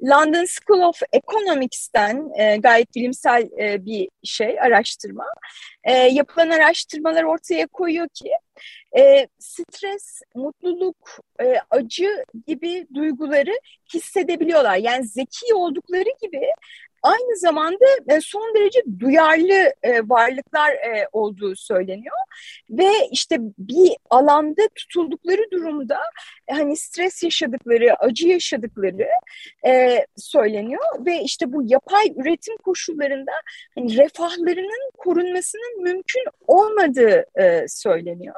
London 0.03 0.45
School 0.45 0.81
of 0.81 1.01
Economics'ten 1.13 2.31
e, 2.39 2.57
gayet 2.57 2.95
bilimsel 2.95 3.49
e, 3.61 3.85
bir 3.85 4.09
şey, 4.25 4.61
araştırma. 4.61 5.25
E, 5.85 5.93
yapılan 5.93 6.51
araştırmalar 6.51 7.23
ortaya 7.25 7.67
koyuyor 7.67 8.09
ki 8.09 8.31
e, 8.99 9.27
stres, 9.39 10.21
mutluluk, 10.35 11.19
e, 11.43 11.55
acı 11.71 12.25
gibi 12.47 12.87
duyguları 12.95 13.61
hissedebiliyorlar. 13.95 14.77
Yani 14.77 15.07
zeki 15.07 15.55
oldukları 15.55 16.09
gibi 16.23 16.43
aynı 17.03 17.37
zamanda 17.37 17.85
e, 18.09 18.21
son 18.21 18.55
derece 18.55 18.81
duyarlı 18.99 19.73
e, 19.83 20.09
varlıklar 20.09 20.71
e, 20.71 21.09
olduğu 21.13 21.57
söyleniyor 21.57 22.17
ve 22.71 22.91
işte 23.11 23.37
bir 23.59 23.93
alanda 24.11 24.63
tutuldukları 24.75 25.51
durumda 25.53 25.99
hani 26.51 26.77
stres 26.77 27.23
yaşadıkları, 27.23 27.95
acı 27.95 28.29
yaşadıkları 28.29 29.09
söyleniyor 30.17 31.07
ve 31.07 31.23
işte 31.23 31.53
bu 31.53 31.63
yapay 31.65 32.13
üretim 32.17 32.57
koşullarında 32.57 33.33
hani 33.75 33.97
refahlarının 33.97 34.91
korunmasının 34.99 35.83
mümkün 35.83 36.25
olmadığı 36.47 37.25
söyleniyor. 37.69 38.35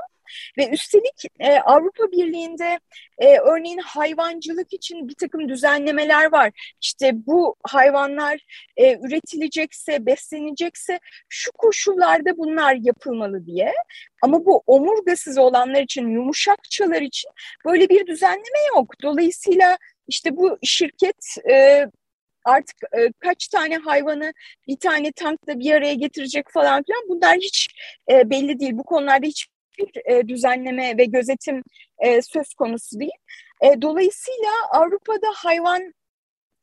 Ve 0.58 0.68
üstelik 0.68 1.24
e, 1.40 1.58
Avrupa 1.58 2.12
Birliği'nde 2.12 2.78
e, 3.18 3.38
örneğin 3.38 3.78
hayvancılık 3.78 4.72
için 4.72 5.08
bir 5.08 5.14
takım 5.14 5.48
düzenlemeler 5.48 6.32
var. 6.32 6.74
İşte 6.80 7.10
bu 7.14 7.56
hayvanlar 7.62 8.40
e, 8.76 8.98
üretilecekse, 8.98 10.06
beslenecekse 10.06 11.00
şu 11.28 11.52
koşullarda 11.52 12.36
bunlar 12.36 12.74
yapılmalı 12.74 13.46
diye. 13.46 13.72
Ama 14.22 14.44
bu 14.44 14.62
omurgasız 14.66 15.38
olanlar 15.38 15.82
için, 15.82 16.08
yumuşakçalar 16.08 17.02
için 17.02 17.30
böyle 17.64 17.88
bir 17.88 18.06
düzenleme 18.06 18.60
yok. 18.76 18.94
Dolayısıyla 19.02 19.78
işte 20.08 20.36
bu 20.36 20.58
şirket 20.62 21.36
e, 21.50 21.86
artık 22.44 22.76
e, 22.98 23.12
kaç 23.18 23.48
tane 23.48 23.76
hayvanı 23.76 24.32
bir 24.68 24.76
tane 24.76 25.12
tankla 25.12 25.58
bir 25.58 25.72
araya 25.72 25.94
getirecek 25.94 26.50
falan 26.50 26.82
filan 26.82 27.02
bunlar 27.08 27.36
hiç 27.36 27.68
e, 28.10 28.30
belli 28.30 28.60
değil. 28.60 28.72
Bu 28.74 28.82
konularda 28.82 29.26
hiçbir 29.80 30.12
e, 30.12 30.28
düzenleme 30.28 30.98
ve 30.98 31.04
gözetim 31.04 31.62
e, 31.98 32.22
söz 32.22 32.54
konusu 32.54 33.00
değil. 33.00 33.10
E, 33.62 33.82
dolayısıyla 33.82 34.50
Avrupa'da 34.70 35.26
hayvan 35.34 35.94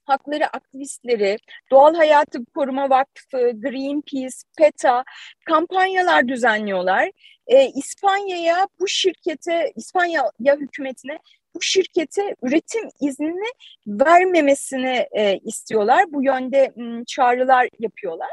hakları 0.06 0.46
aktivistleri, 0.46 1.38
Doğal 1.72 1.96
Hayatı 1.96 2.46
Koruma 2.46 2.90
Vakfı, 2.90 3.52
Greenpeace, 3.54 4.38
PETA 4.58 5.04
kampanyalar 5.46 6.28
düzenliyorlar. 6.28 7.12
E, 7.48 7.68
İspanya'ya 7.68 8.68
bu 8.80 8.88
şirkete, 8.88 9.72
İspanya 9.76 10.32
hükümetine 10.40 11.20
bu 11.56 11.62
şirkete 11.62 12.36
üretim 12.44 12.90
iznini 13.02 13.52
vermemesini 13.88 15.08
e, 15.12 15.38
istiyorlar. 15.38 16.06
Bu 16.14 16.24
yönde 16.24 16.74
m, 16.76 17.06
çağrılar 17.06 17.70
yapıyorlar. 17.80 18.30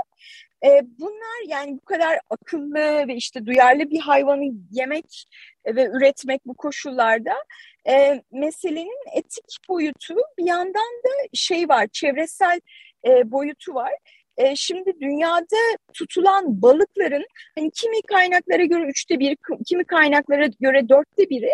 E, 0.64 0.82
bunlar 0.98 1.48
yani 1.48 1.72
bu 1.72 1.84
kadar 1.84 2.18
akıllı 2.30 3.08
ve 3.08 3.14
işte 3.14 3.46
duyarlı 3.46 3.90
bir 3.90 4.00
hayvanı 4.00 4.44
yemek 4.70 5.24
ve 5.66 5.86
üretmek 5.86 6.46
bu 6.46 6.54
koşullarda 6.54 7.34
e, 7.88 8.22
meselenin 8.32 9.16
etik 9.16 9.68
boyutu 9.68 10.16
bir 10.38 10.46
yandan 10.46 11.02
da 11.04 11.28
şey 11.34 11.68
var 11.68 11.86
çevresel 11.92 12.60
e, 13.06 13.30
boyutu 13.30 13.74
var. 13.74 13.92
E, 14.36 14.56
şimdi 14.56 14.92
dünyada 15.00 15.76
tutulan 15.94 16.62
balıkların 16.62 17.26
hani 17.54 17.70
kimi 17.70 18.02
kaynaklara 18.02 18.64
göre 18.64 18.84
üçte 18.84 19.18
bir, 19.18 19.36
kimi 19.66 19.84
kaynaklara 19.84 20.46
göre 20.60 20.88
dörtte 20.88 21.30
biri 21.30 21.50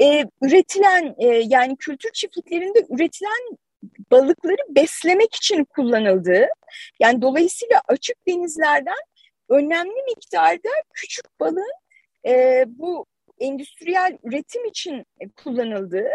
e, 0.00 0.24
üretilen 0.42 1.14
e, 1.18 1.26
yani 1.26 1.76
kültür 1.76 2.10
çiftliklerinde 2.10 2.86
üretilen 2.90 3.58
balıkları 4.10 4.56
beslemek 4.68 5.34
için 5.34 5.64
kullanıldığı 5.64 6.46
yani 7.00 7.22
dolayısıyla 7.22 7.82
açık 7.88 8.16
denizlerden 8.28 9.02
önemli 9.48 10.02
miktarda 10.08 10.68
küçük 10.94 11.40
balığın 11.40 11.72
e, 12.26 12.64
bu 12.66 13.06
endüstriyel 13.38 14.18
üretim 14.24 14.64
için 14.64 15.04
kullanıldığı, 15.36 16.10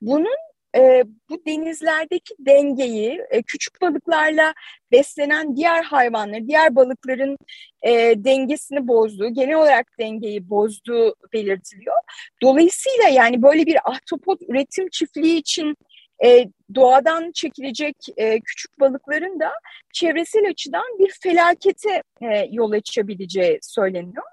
bunun 0.00 0.36
e, 0.76 1.04
bu 1.30 1.46
denizlerdeki 1.46 2.34
dengeyi 2.38 3.20
e, 3.30 3.42
küçük 3.42 3.80
balıklarla 3.80 4.54
beslenen 4.92 5.56
diğer 5.56 5.82
hayvanlar, 5.82 6.46
diğer 6.48 6.76
balıkların 6.76 7.38
e, 7.82 7.92
dengesini 8.16 8.88
bozduğu, 8.88 9.28
genel 9.28 9.54
olarak 9.54 9.86
dengeyi 9.98 10.50
bozduğu 10.50 11.14
belirtiliyor. 11.32 11.96
Dolayısıyla 12.42 13.08
yani 13.08 13.42
böyle 13.42 13.66
bir 13.66 13.90
ahtapot 13.90 14.42
üretim 14.42 14.88
çiftliği 14.88 15.38
için 15.38 15.76
e, 16.24 16.44
doğadan 16.74 17.32
çekilecek 17.32 17.96
e, 18.16 18.40
küçük 18.40 18.80
balıkların 18.80 19.40
da 19.40 19.52
çevresel 19.92 20.48
açıdan 20.48 20.98
bir 20.98 21.12
felakete 21.22 22.02
e, 22.22 22.48
yol 22.50 22.72
açabileceği 22.72 23.58
söyleniyor. 23.62 24.24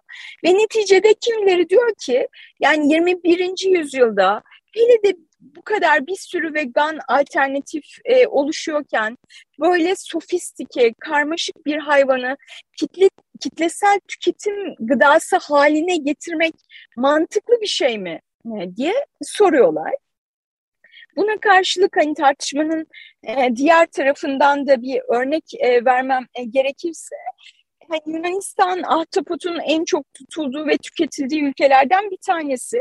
Ve 0.46 0.54
neticede 0.54 1.14
kimileri 1.14 1.70
diyor 1.70 1.92
ki 2.06 2.28
yani 2.60 2.94
21. 2.94 3.80
yüzyılda 3.80 4.44
hele 4.74 5.04
de 5.04 5.18
bu 5.40 5.62
kadar 5.62 6.08
bir 6.08 6.16
sürü 6.16 6.54
vegan 6.54 7.00
alternatif 7.08 7.84
e, 8.06 8.28
oluşuyorken 8.28 9.18
böyle 9.60 9.96
sofistike, 9.96 10.94
karmaşık 11.00 11.66
bir 11.66 11.78
hayvanı 11.78 12.38
kitle, 12.78 13.10
kitlesel 13.40 14.00
tüketim 14.08 14.76
gıdası 14.80 15.38
haline 15.38 15.98
getirmek 15.98 16.54
mantıklı 16.98 17.62
bir 17.62 17.68
şey 17.68 17.98
mi 17.98 18.22
e, 18.46 18.76
diye 18.76 18.94
soruyorlar. 19.22 19.94
Buna 21.18 21.40
karşılık 21.40 21.98
hani 21.98 22.14
tartışmanın 22.14 22.88
e, 23.24 23.56
diğer 23.56 23.86
tarafından 23.86 24.68
da 24.68 24.82
bir 24.82 25.02
örnek 25.16 25.44
e, 25.60 25.86
vermem 25.86 26.26
e, 26.36 26.44
gerekirse 26.44 27.16
hani 27.90 28.02
Yunanistan 28.06 28.82
ahtapotun 28.84 29.60
en 29.66 29.86
çok 29.86 30.14
tutulduğu 30.14 30.68
ve 30.68 30.78
tüketildiği 30.78 31.44
ülkelerden 31.44 32.12
bir 32.12 32.18
tanesi. 32.26 32.80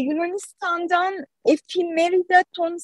Yunanistan'dan 0.00 1.14
Efimerida 1.46 2.42
Ton 2.56 2.76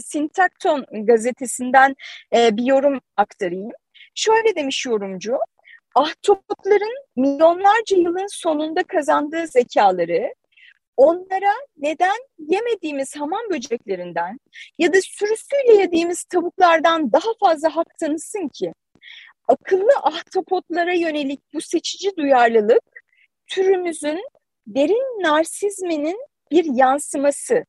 Sintakton 0.00 0.86
gazetesinden 0.92 1.96
bir 2.32 2.64
yorum 2.64 3.00
aktarayım. 3.16 3.70
Şöyle 4.14 4.56
demiş 4.56 4.86
yorumcu, 4.86 5.38
ahtapotların 5.94 7.04
milyonlarca 7.16 7.96
yılın 7.96 8.26
sonunda 8.30 8.82
kazandığı 8.82 9.46
zekaları, 9.46 10.34
onlara 11.00 11.54
neden 11.76 12.16
yemediğimiz 12.38 13.16
hamam 13.16 13.40
böceklerinden 13.50 14.38
ya 14.78 14.92
da 14.92 15.00
sürüsüyle 15.02 15.80
yediğimiz 15.80 16.24
tavuklardan 16.24 17.12
daha 17.12 17.28
fazla 17.40 17.76
hak 17.76 17.98
tanısın 17.98 18.48
ki? 18.48 18.72
Akıllı 19.48 19.92
ahtapotlara 20.02 20.92
yönelik 20.92 21.40
bu 21.54 21.60
seçici 21.60 22.16
duyarlılık 22.16 22.82
türümüzün 23.46 24.24
derin 24.66 25.22
narsizminin 25.22 26.18
bir 26.50 26.64
yansıması. 26.64 27.64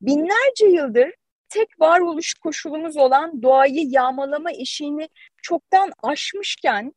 Binlerce 0.00 0.66
yıldır 0.66 1.10
tek 1.48 1.80
varoluş 1.80 2.34
koşulumuz 2.34 2.96
olan 2.96 3.42
doğayı 3.42 3.86
yağmalama 3.88 4.52
eşiğini 4.52 5.08
çoktan 5.42 5.92
aşmışken 6.02 6.92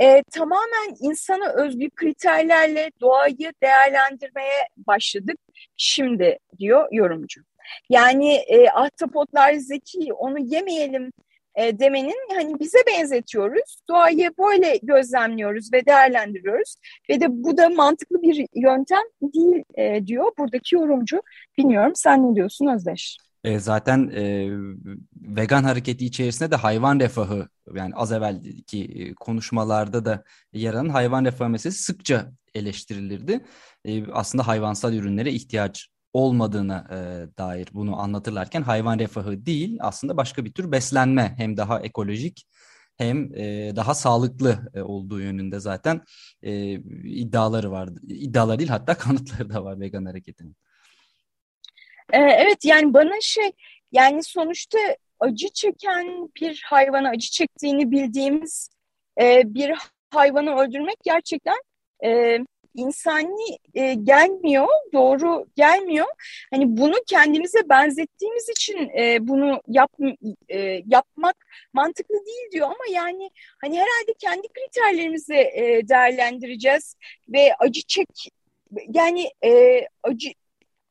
e, 0.00 0.22
tamamen 0.22 0.96
insana 1.00 1.52
özgü 1.52 1.90
kriterlerle 1.90 2.90
doğayı 3.00 3.52
değerlendirmeye 3.62 4.68
başladık 4.76 5.36
şimdi 5.76 6.38
diyor 6.58 6.88
yorumcu. 6.92 7.40
Yani 7.88 8.34
e, 8.34 8.68
ahtapotlar 8.68 9.52
zeki 9.52 10.12
onu 10.12 10.38
yemeyelim 10.38 11.12
e, 11.54 11.78
demenin 11.78 12.28
hani 12.34 12.60
bize 12.60 12.78
benzetiyoruz. 12.86 13.76
Doğayı 13.88 14.30
böyle 14.38 14.76
gözlemliyoruz 14.82 15.72
ve 15.72 15.86
değerlendiriyoruz. 15.86 16.74
Ve 17.10 17.20
de 17.20 17.26
bu 17.30 17.56
da 17.56 17.68
mantıklı 17.68 18.22
bir 18.22 18.46
yöntem 18.54 19.02
değil 19.22 19.64
e, 19.74 20.06
diyor 20.06 20.32
buradaki 20.38 20.74
yorumcu. 20.74 21.22
Bilmiyorum 21.58 21.92
sen 21.94 22.30
ne 22.30 22.34
diyorsun 22.34 22.66
Özdeş? 22.66 23.16
E, 23.44 23.58
zaten 23.58 24.10
e, 24.14 24.48
vegan 25.14 25.64
hareketi 25.64 26.06
içerisinde 26.06 26.50
de 26.50 26.56
hayvan 26.56 27.00
refahı 27.00 27.48
yani 27.74 27.94
az 27.94 28.12
evvelki 28.12 29.14
konuşmalarda 29.20 30.04
da 30.04 30.24
yer 30.52 30.74
alan 30.74 30.88
hayvan 30.88 31.24
refahı 31.24 31.48
meselesi 31.50 31.82
sıkça 31.82 32.32
eleştirilirdi. 32.54 33.44
E, 33.84 34.12
aslında 34.12 34.46
hayvansal 34.46 34.94
ürünlere 34.94 35.32
ihtiyaç 35.32 35.88
olmadığına 36.12 36.86
e, 36.90 36.96
dair 37.38 37.68
bunu 37.72 38.00
anlatırlarken 38.00 38.62
hayvan 38.62 38.98
refahı 38.98 39.46
değil 39.46 39.78
aslında 39.80 40.16
başka 40.16 40.44
bir 40.44 40.52
tür 40.52 40.72
beslenme 40.72 41.34
hem 41.36 41.56
daha 41.56 41.80
ekolojik 41.80 42.46
hem 42.96 43.34
e, 43.34 43.72
daha 43.76 43.94
sağlıklı 43.94 44.70
e, 44.74 44.82
olduğu 44.82 45.20
yönünde 45.20 45.60
zaten 45.60 46.00
e, 46.42 46.72
iddiaları 47.04 47.70
var. 47.70 47.88
İddialar 48.08 48.58
değil 48.58 48.70
hatta 48.70 48.94
kanıtları 48.98 49.50
da 49.50 49.64
var 49.64 49.80
vegan 49.80 50.04
hareketinin. 50.04 50.56
Ee, 52.12 52.18
evet 52.18 52.64
yani 52.64 52.94
bana 52.94 53.20
şey 53.20 53.50
yani 53.92 54.22
sonuçta 54.22 54.78
acı 55.20 55.48
çeken 55.48 56.28
bir 56.40 56.62
hayvana 56.66 57.08
acı 57.10 57.30
çektiğini 57.30 57.90
bildiğimiz 57.90 58.70
e, 59.20 59.42
bir 59.54 59.72
hayvanı 60.10 60.56
öldürmek 60.56 60.96
gerçekten 61.04 61.56
e, 62.04 62.38
insani 62.74 63.58
e, 63.74 63.94
gelmiyor, 63.94 64.68
doğru 64.92 65.46
gelmiyor. 65.56 66.06
Hani 66.50 66.76
bunu 66.76 66.94
kendimize 67.06 67.68
benzettiğimiz 67.68 68.48
için 68.48 68.90
e, 68.98 69.28
bunu 69.28 69.60
yap, 69.68 69.92
e, 70.48 70.58
yapmak 70.86 71.36
mantıklı 71.72 72.14
değil 72.26 72.50
diyor 72.52 72.66
ama 72.66 72.84
yani 72.92 73.30
hani 73.60 73.74
herhalde 73.76 74.14
kendi 74.18 74.48
kriterlerimizi 74.48 75.34
e, 75.34 75.88
değerlendireceğiz 75.88 76.96
ve 77.28 77.54
acı 77.58 77.82
çek 77.82 78.08
yani 78.94 79.30
e, 79.44 79.80
acı 80.02 80.28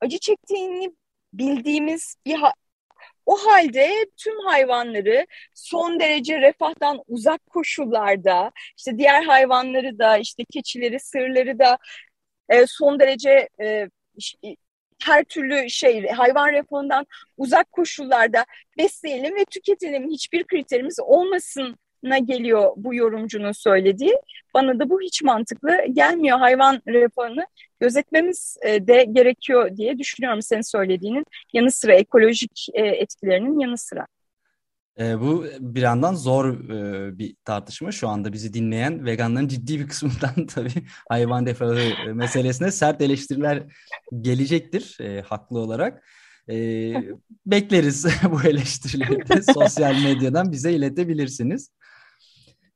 acı 0.01 0.19
çektiğini 0.19 0.91
bildiğimiz 1.33 2.15
bir 2.25 2.37
o 3.25 3.37
halde 3.37 4.05
tüm 4.17 4.39
hayvanları 4.45 5.25
son 5.53 5.99
derece 5.99 6.41
refahtan 6.41 6.99
uzak 7.07 7.45
koşullarda, 7.49 8.51
işte 8.77 8.97
diğer 8.97 9.23
hayvanları 9.23 9.99
da, 9.99 10.17
işte 10.17 10.43
keçileri, 10.53 10.99
sığırları 10.99 11.59
da 11.59 11.77
e, 12.49 12.67
son 12.67 12.99
derece 12.99 13.49
e, 13.61 13.89
her 15.03 15.23
türlü 15.23 15.69
şey 15.69 16.07
hayvan 16.07 16.53
refahından 16.53 17.05
uzak 17.37 17.71
koşullarda 17.71 18.45
besleyelim 18.77 19.35
ve 19.35 19.45
tüketelim. 19.45 20.09
Hiçbir 20.09 20.43
kriterimiz 20.43 20.99
olmasın 20.99 21.75
na 22.03 22.17
geliyor 22.17 22.73
bu 22.75 22.95
yorumcunun 22.95 23.51
söylediği. 23.51 24.13
Bana 24.53 24.79
da 24.79 24.89
bu 24.89 25.01
hiç 25.01 25.21
mantıklı 25.23 25.85
gelmiyor. 25.93 26.39
Hayvan 26.39 26.81
refahını 26.87 27.45
gözetmemiz 27.83 28.57
e, 28.61 28.87
de 28.87 29.03
gerekiyor 29.11 29.77
diye 29.77 29.97
düşünüyorum 29.97 30.41
senin 30.41 30.61
söylediğinin 30.61 31.25
yanı 31.53 31.71
sıra 31.71 31.93
ekolojik 31.93 32.67
e, 32.73 32.81
etkilerinin 32.81 33.59
yanı 33.59 33.77
sıra. 33.77 34.07
E, 34.99 35.19
bu 35.21 35.45
bir 35.59 35.81
yandan 35.81 36.15
zor 36.15 36.69
e, 36.69 37.17
bir 37.17 37.35
tartışma. 37.45 37.91
Şu 37.91 38.07
anda 38.07 38.33
bizi 38.33 38.53
dinleyen 38.53 39.05
veganların 39.05 39.47
ciddi 39.47 39.79
bir 39.79 39.87
kısmından 39.87 40.45
tabii 40.47 40.83
hayvan 41.09 41.45
refahı 41.45 42.13
meselesine 42.13 42.71
sert 42.71 43.01
eleştiriler 43.01 43.63
gelecektir 44.21 44.97
e, 45.01 45.21
haklı 45.21 45.59
olarak. 45.59 46.03
E, 46.49 46.55
bekleriz 47.45 48.05
bu 48.31 48.47
eleştirileri 48.47 49.29
de 49.29 49.53
sosyal 49.53 50.03
medyadan 50.03 50.51
bize 50.51 50.73
iletebilirsiniz. 50.73 51.69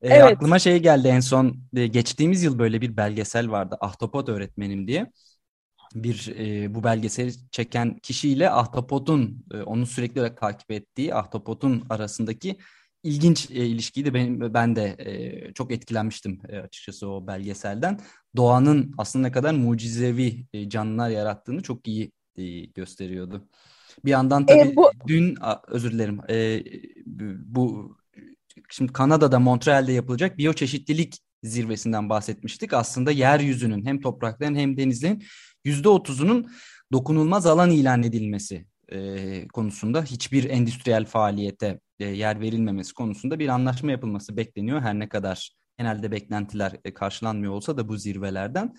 E, 0.01 0.07
evet. 0.13 0.23
Aklıma 0.23 0.59
şey 0.59 0.79
geldi 0.79 1.07
en 1.07 1.19
son 1.19 1.57
e, 1.75 1.87
geçtiğimiz 1.87 2.43
yıl 2.43 2.59
böyle 2.59 2.81
bir 2.81 2.97
belgesel 2.97 3.51
vardı 3.51 3.77
Ahtapot 3.81 4.29
Öğretmenim 4.29 4.87
diye 4.87 5.11
bir 5.95 6.35
e, 6.39 6.75
bu 6.75 6.83
belgeseli 6.83 7.33
çeken 7.51 7.97
kişiyle 7.99 8.49
Ahtapot'un 8.49 9.45
e, 9.53 9.61
onu 9.61 9.85
sürekli 9.85 10.21
olarak 10.21 10.37
takip 10.37 10.71
ettiği 10.71 11.15
Ahtapot'un 11.15 11.83
arasındaki 11.89 12.57
ilginç 13.03 13.51
e, 13.51 13.65
ilişkiydi. 13.65 14.13
Ben, 14.13 14.53
ben 14.53 14.75
de 14.75 14.95
e, 14.99 15.53
çok 15.53 15.71
etkilenmiştim 15.71 16.41
e, 16.49 16.57
açıkçası 16.57 17.09
o 17.09 17.27
belgeselden. 17.27 17.99
Doğanın 18.35 18.93
aslında 18.97 19.27
ne 19.27 19.31
kadar 19.31 19.53
mucizevi 19.53 20.45
e, 20.53 20.69
canlılar 20.69 21.09
yarattığını 21.09 21.63
çok 21.63 21.87
iyi 21.87 22.11
e, 22.35 22.65
gösteriyordu. 22.65 23.47
Bir 24.05 24.11
yandan 24.11 24.45
tabii 24.45 24.59
e, 24.59 24.75
bu... 24.75 24.91
dün 25.07 25.35
özür 25.67 25.91
dilerim 25.91 26.21
e, 26.29 26.63
bu 27.35 27.97
şimdi 28.69 28.93
Kanada'da 28.93 29.39
Montreal'de 29.39 29.91
yapılacak 29.91 30.37
biyoçeşitlilik 30.37 31.19
zirvesinden 31.43 32.09
bahsetmiştik. 32.09 32.73
Aslında 32.73 33.11
yeryüzünün 33.11 33.85
hem 33.85 34.01
toprakların 34.01 34.55
hem 34.55 34.77
denizlerin 34.77 35.23
%30'unun 35.65 36.49
dokunulmaz 36.91 37.45
alan 37.45 37.71
ilan 37.71 38.03
edilmesi 38.03 38.65
e, 38.91 39.47
konusunda 39.47 40.03
hiçbir 40.03 40.49
endüstriyel 40.49 41.05
faaliyete 41.05 41.79
e, 41.99 42.05
yer 42.05 42.41
verilmemesi 42.41 42.93
konusunda 42.93 43.39
bir 43.39 43.47
anlaşma 43.47 43.91
yapılması 43.91 44.37
bekleniyor. 44.37 44.81
Her 44.81 44.99
ne 44.99 45.09
kadar 45.09 45.51
genelde 45.77 46.11
beklentiler 46.11 46.71
e, 46.85 46.93
karşılanmıyor 46.93 47.53
olsa 47.53 47.77
da 47.77 47.89
bu 47.89 47.97
zirvelerden. 47.97 48.73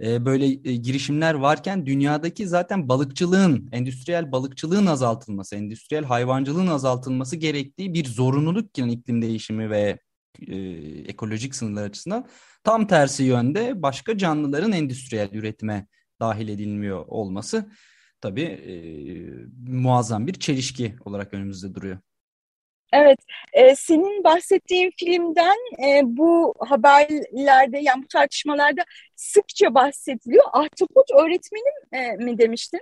E, 0.00 0.24
böyle 0.24 0.46
e, 0.46 0.76
girişimler 0.76 1.34
varken 1.34 1.86
dünyadaki 1.86 2.48
zaten 2.48 2.88
balıkçılığın, 2.88 3.68
endüstriyel 3.72 4.32
balıkçılığın 4.32 4.86
azaltılması, 4.86 5.56
endüstriyel 5.56 6.04
hayvancılığın 6.04 6.66
azaltılması 6.66 7.36
gerektiği 7.36 7.94
bir 7.94 8.04
zorunluluk 8.04 8.78
yani 8.78 8.92
iklim 8.92 9.22
değişimi 9.22 9.70
ve 9.70 9.98
e, 10.46 10.56
ekolojik 11.08 11.54
sınırlar 11.54 11.84
açısından 11.88 12.26
tam 12.64 12.86
tersi 12.86 13.24
yönde 13.24 13.82
başka 13.82 14.18
canlıların 14.18 14.72
endüstriyel 14.72 15.28
üretime 15.32 15.86
dahil 16.20 16.48
edilmiyor 16.48 17.04
olması 17.06 17.70
tabii 18.20 18.42
e, 18.42 18.74
muazzam 19.72 20.26
bir 20.26 20.34
çelişki 20.34 20.96
olarak 21.04 21.34
önümüzde 21.34 21.74
duruyor. 21.74 21.98
Evet, 22.92 23.18
e, 23.52 23.76
senin 23.76 24.24
bahsettiğin 24.24 24.92
filmden 24.98 25.84
e, 25.84 26.00
bu 26.04 26.54
haberlerde 26.58 27.78
yani 27.78 28.02
bu 28.02 28.08
tartışmalarda 28.08 28.84
sıkça 29.16 29.74
bahsediliyor. 29.74 30.44
Ahtapot 30.52 31.10
öğretmenim 31.10 31.74
e, 31.92 32.24
mi 32.24 32.38
demiştin? 32.38 32.80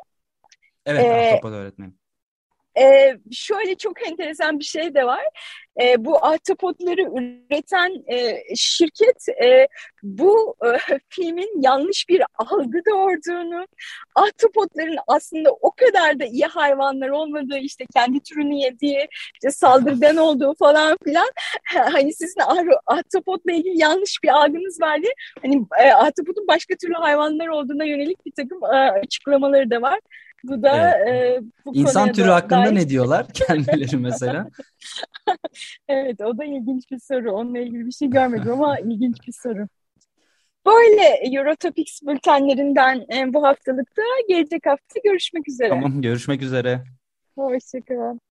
Evet, 0.86 1.32
Ahtapot 1.34 1.52
öğretmenim. 1.52 1.98
E, 2.78 3.16
şöyle 3.32 3.74
çok 3.74 4.08
enteresan 4.08 4.58
bir 4.58 4.64
şey 4.64 4.94
de 4.94 5.06
var. 5.06 5.24
E, 5.82 6.04
bu 6.04 6.24
ahtapotları 6.24 7.02
üreten 7.02 8.04
e, 8.06 8.42
şirket 8.56 9.28
e, 9.44 9.68
bu 10.02 10.56
e, 10.64 10.98
filmin 11.08 11.62
yanlış 11.62 12.08
bir 12.08 12.22
algı 12.38 12.78
doğurduğunu, 12.90 13.66
ahtapotların 14.14 14.96
aslında 15.06 15.50
o 15.52 15.70
kadar 15.70 16.20
da 16.20 16.24
iyi 16.24 16.46
hayvanlar 16.46 17.08
olmadığı, 17.08 17.58
işte 17.58 17.84
kendi 17.94 18.20
türünü 18.20 18.54
yediği, 18.54 19.08
işte 19.34 19.50
saldırgan 19.50 20.16
olduğu 20.16 20.54
falan 20.58 20.98
filan. 21.04 21.30
hani 21.92 22.12
sizin 22.12 22.40
ahtapotla 22.86 23.52
ilgili 23.52 23.78
yanlış 23.78 24.18
bir 24.24 24.28
algınız 24.28 24.80
var 24.80 25.02
diye. 25.02 25.12
Hani 25.42 25.66
e, 25.80 25.92
ahtapotun 25.92 26.46
başka 26.48 26.74
türlü 26.76 26.94
hayvanlar 26.94 27.48
olduğuna 27.48 27.84
yönelik 27.84 28.26
bir 28.26 28.32
takım 28.32 28.64
e, 28.64 28.76
açıklamaları 28.76 29.70
da 29.70 29.82
var. 29.82 29.98
Bu 30.48 30.62
da 30.62 30.98
evet. 30.98 31.42
e, 31.42 31.44
bu 31.66 31.74
İnsan 31.74 32.12
türü 32.12 32.28
hakkında 32.28 32.64
dair... 32.64 32.74
ne 32.74 32.88
diyorlar 32.88 33.26
kendileri 33.34 33.96
mesela? 33.96 34.48
evet 35.88 36.20
o 36.20 36.38
da 36.38 36.44
ilginç 36.44 36.90
bir 36.90 36.98
soru. 36.98 37.32
Onunla 37.32 37.58
ilgili 37.58 37.86
bir 37.86 37.92
şey 37.92 38.10
görmedim 38.10 38.52
ama 38.52 38.78
ilginç 38.84 39.16
bir 39.26 39.32
soru. 39.32 39.68
Böyle 40.66 41.36
Eurotopics 41.36 42.02
bültenlerinden 42.02 43.06
e, 43.14 43.34
bu 43.34 43.42
haftalıkta 43.42 44.02
gelecek 44.28 44.66
hafta 44.66 45.00
görüşmek 45.04 45.48
üzere. 45.48 45.68
Tamam 45.68 46.02
görüşmek 46.02 46.42
üzere. 46.42 46.84
Hoşçakalın. 47.34 48.20